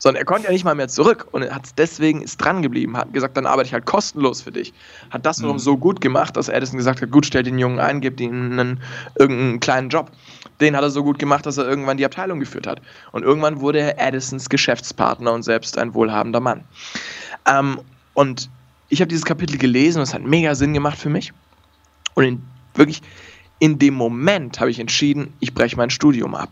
[0.03, 3.13] sondern er konnte ja nicht mal mehr zurück und hat deswegen ist dran geblieben, hat
[3.13, 4.73] gesagt, dann arbeite ich halt kostenlos für dich.
[5.11, 5.61] Hat das wiederum mhm.
[5.61, 8.81] so gut gemacht, dass Edison gesagt hat, gut, stell den Jungen ein, gib ihm einen,
[9.17, 10.11] irgendeinen kleinen Job.
[10.59, 12.81] Den hat er so gut gemacht, dass er irgendwann die Abteilung geführt hat.
[13.13, 16.65] Und irgendwann wurde er Edisons Geschäftspartner und selbst ein wohlhabender Mann.
[17.45, 17.79] Ähm,
[18.13, 18.49] und
[18.89, 21.31] ich habe dieses Kapitel gelesen und es hat mega Sinn gemacht für mich.
[22.15, 22.41] Und in,
[22.75, 23.01] wirklich
[23.59, 26.49] in dem Moment habe ich entschieden, ich breche mein Studium ab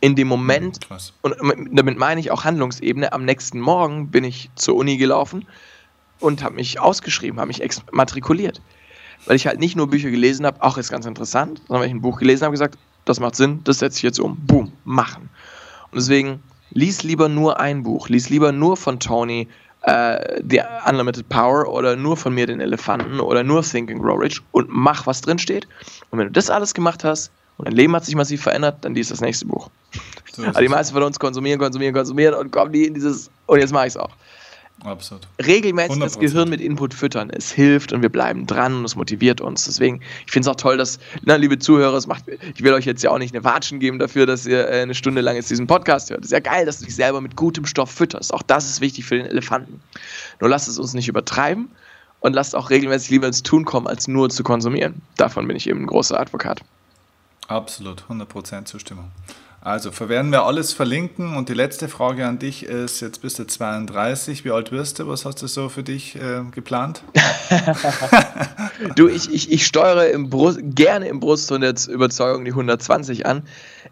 [0.00, 1.12] in dem Moment, Krass.
[1.22, 1.34] und
[1.72, 5.46] damit meine ich auch Handlungsebene, am nächsten Morgen bin ich zur Uni gelaufen
[6.20, 8.60] und habe mich ausgeschrieben, habe mich exmatrikuliert.
[9.26, 11.94] Weil ich halt nicht nur Bücher gelesen habe, auch ist ganz interessant, sondern weil ich
[11.94, 14.36] ein Buch gelesen habe gesagt, das macht Sinn, das setze ich jetzt um.
[14.46, 15.28] Boom, machen.
[15.90, 19.48] Und deswegen, lies lieber nur ein Buch, lies lieber nur von Tony
[19.82, 24.20] äh, The Unlimited Power oder nur von mir den Elefanten oder nur Think and Grow
[24.20, 25.66] Rich und mach, was drin steht.
[26.10, 28.94] Und wenn du das alles gemacht hast und dein Leben hat sich massiv verändert, dann
[28.94, 29.68] liest das nächste Buch.
[30.32, 33.58] So also die meisten von uns konsumieren, konsumieren, konsumieren und kommen nie in dieses, und
[33.58, 34.10] jetzt mache ich es auch.
[34.84, 35.26] Absolut.
[35.44, 36.00] Regelmäßig 100%.
[36.00, 37.30] das Gehirn mit Input füttern.
[37.30, 39.64] Es hilft und wir bleiben dran und es motiviert uns.
[39.64, 42.84] Deswegen, ich finde es auch toll, dass, na, liebe Zuhörer, es macht, ich will euch
[42.84, 45.50] jetzt ja auch nicht eine Watschen geben dafür, dass ihr äh, eine Stunde lang jetzt
[45.50, 46.20] diesen Podcast hört.
[46.20, 48.32] Es ist ja geil, dass du dich selber mit gutem Stoff fütterst.
[48.32, 49.80] Auch das ist wichtig für den Elefanten.
[50.40, 51.68] Nur lasst es uns nicht übertreiben
[52.20, 55.02] und lasst auch regelmäßig lieber ins Tun kommen, als nur zu konsumieren.
[55.16, 56.62] Davon bin ich eben ein großer Advokat.
[57.48, 59.10] Absolut, 100% Zustimmung.
[59.60, 61.36] Also verwerten wir alles verlinken.
[61.36, 65.08] Und die letzte Frage an dich ist, jetzt bist du 32, wie alt wirst du?
[65.08, 67.02] Was hast du so für dich äh, geplant?
[68.96, 73.42] du, ich, ich, ich steuere im Brust, gerne im Brusthund jetzt Überzeugung die 120 an.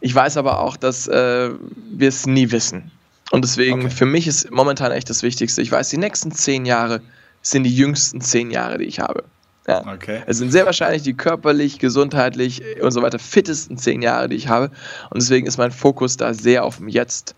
[0.01, 1.51] Ich weiß aber auch, dass äh,
[1.91, 2.93] wir es nie wissen.
[3.33, 3.91] Und deswegen, okay.
[3.91, 5.63] für mich ist momentan echt das Wichtigste.
[5.63, 7.01] Ich weiß, die nächsten zehn Jahre
[7.43, 9.25] sind die jüngsten zehn Jahre, die ich habe.
[9.67, 9.85] Ja.
[9.87, 10.23] Okay.
[10.27, 14.49] Es sind sehr wahrscheinlich die körperlich, gesundheitlich und so weiter fittesten zehn Jahre, die ich
[14.49, 14.71] habe.
[15.11, 17.35] Und deswegen ist mein Fokus da sehr auf dem Jetzt.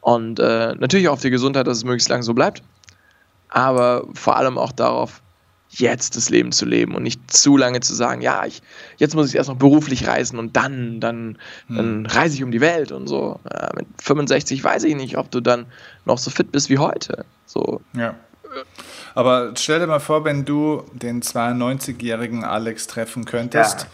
[0.00, 2.62] Und äh, natürlich auch auf die Gesundheit, dass es möglichst lange so bleibt.
[3.48, 5.22] Aber vor allem auch darauf,
[5.70, 8.60] jetzt das Leben zu leben und nicht zu lange zu sagen, ja, ich,
[8.96, 11.76] jetzt muss ich erst noch beruflich reisen und dann, dann, hm.
[11.76, 13.38] dann reise ich um die Welt und so.
[13.50, 15.66] Ja, mit 65 weiß ich nicht, ob du dann
[16.04, 17.24] noch so fit bist wie heute.
[17.46, 17.80] So.
[17.96, 18.16] Ja.
[19.14, 23.82] Aber stell dir mal vor, wenn du den 92-jährigen Alex treffen könntest.
[23.82, 23.86] Ja.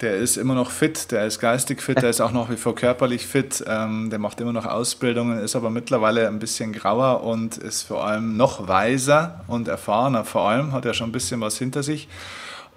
[0.00, 2.74] Der ist immer noch fit, der ist geistig fit, der ist auch noch wie vor
[2.74, 7.56] körperlich fit, ähm, der macht immer noch Ausbildungen, ist aber mittlerweile ein bisschen grauer und
[7.56, 10.24] ist vor allem noch weiser und erfahrener.
[10.24, 12.08] Vor allem hat er schon ein bisschen was hinter sich.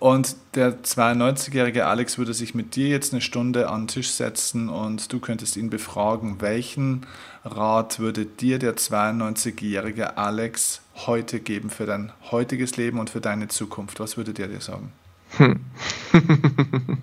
[0.06, 4.70] Und der 92-jährige Alex würde sich mit dir jetzt eine Stunde an den Tisch setzen
[4.70, 7.08] und du könntest ihn befragen, welchen
[7.44, 13.48] Rat würde dir der 92-jährige Alex heute geben für dein heutiges Leben und für deine
[13.48, 14.00] Zukunft?
[14.00, 14.92] Was würde der dir sagen?
[15.38, 15.60] Hm.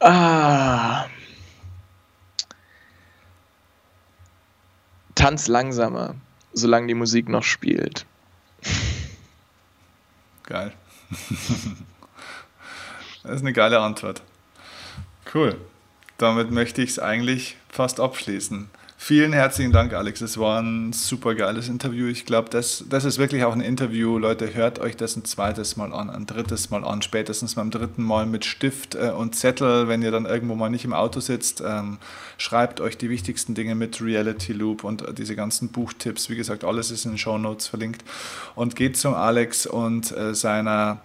[0.00, 1.04] ah.
[5.14, 6.16] Tanz langsamer,
[6.52, 8.06] solange die Musik noch spielt.
[10.46, 10.72] Geil.
[13.22, 14.22] das ist eine geile Antwort.
[15.34, 15.60] Cool.
[16.18, 18.70] Damit möchte ich es eigentlich fast abschließen.
[19.06, 20.20] Vielen herzlichen Dank, Alex.
[20.20, 22.08] Es war ein super geiles Interview.
[22.08, 24.18] Ich glaube, das, das ist wirklich auch ein Interview.
[24.18, 28.02] Leute, hört euch das ein zweites Mal an, ein drittes Mal an, spätestens beim dritten
[28.02, 31.62] Mal mit Stift äh, und Zettel, wenn ihr dann irgendwo mal nicht im Auto sitzt.
[31.64, 31.98] Ähm,
[32.36, 36.28] schreibt euch die wichtigsten Dinge mit Reality Loop und äh, diese ganzen Buchtipps.
[36.28, 38.02] Wie gesagt, alles ist in den Show Notes verlinkt.
[38.56, 41.00] Und geht zum Alex und äh, seiner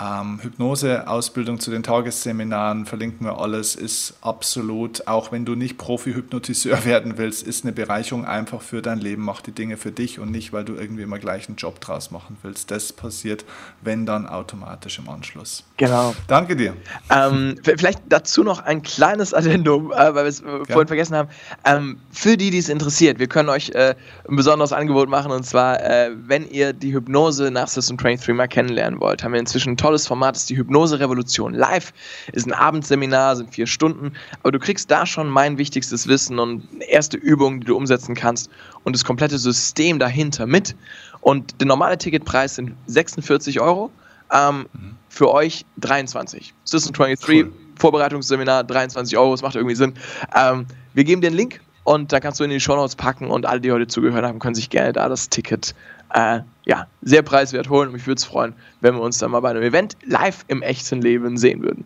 [0.00, 6.84] ähm, Hypnose-Ausbildung zu den Tagesseminaren verlinken wir alles, ist absolut, auch wenn du nicht Profi-Hypnotiseur
[6.84, 9.22] werden willst, ist eine Bereicherung einfach für dein Leben.
[9.22, 12.12] Mach die Dinge für dich und nicht, weil du irgendwie immer gleich einen Job draus
[12.12, 12.70] machen willst.
[12.70, 13.44] Das passiert,
[13.82, 15.64] wenn dann automatisch im Anschluss.
[15.76, 16.14] Genau.
[16.28, 16.74] Danke dir.
[17.10, 21.28] Ähm, vielleicht dazu noch ein kleines Addendum, äh, weil wir es äh, vorhin vergessen haben.
[21.64, 23.96] Ähm, für die, die es interessiert, wir können euch äh,
[24.28, 28.46] ein besonderes Angebot machen und zwar, äh, wenn ihr die Hypnose nach System 23 mal
[28.46, 31.94] kennenlernen wollt, haben wir inzwischen ein tolles Format, ist die Hypnose-Revolution live.
[32.32, 34.12] Ist ein Abendseminar, sind vier Stunden,
[34.42, 38.50] aber du kriegst da schon mein wichtigstes Wissen und erste Übungen, die du umsetzen kannst
[38.84, 40.76] und das komplette System dahinter mit.
[41.22, 43.90] Und der normale Ticketpreis sind 46 Euro.
[44.30, 44.96] Ähm, mhm.
[45.08, 46.52] Für euch 23.
[46.64, 47.52] System 23, cool.
[47.78, 49.94] Vorbereitungsseminar, 23 Euro, das macht irgendwie Sinn.
[50.36, 53.30] Ähm, wir geben dir einen Link und da kannst du in die Show Notes packen
[53.30, 55.74] und alle, die heute zugehört haben, können sich gerne da das Ticket
[56.14, 57.88] äh, ja, sehr preiswert holen.
[57.88, 60.62] Und mich würde es freuen, wenn wir uns dann mal bei einem Event live im
[60.62, 61.84] echten Leben sehen würden.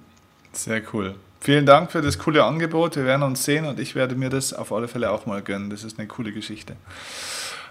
[0.53, 1.15] Sehr cool.
[1.41, 2.95] Vielen Dank für das coole Angebot.
[2.97, 5.71] Wir werden uns sehen und ich werde mir das auf alle Fälle auch mal gönnen.
[5.71, 6.77] Das ist eine coole Geschichte.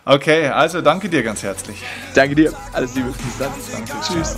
[0.04, 1.82] Okay, also danke dir ganz herzlich.
[2.14, 2.54] Danke dir.
[2.74, 3.12] Alles Liebe.
[3.12, 3.52] Bis dann.
[3.72, 3.94] Danke.
[4.02, 4.36] Tschüss.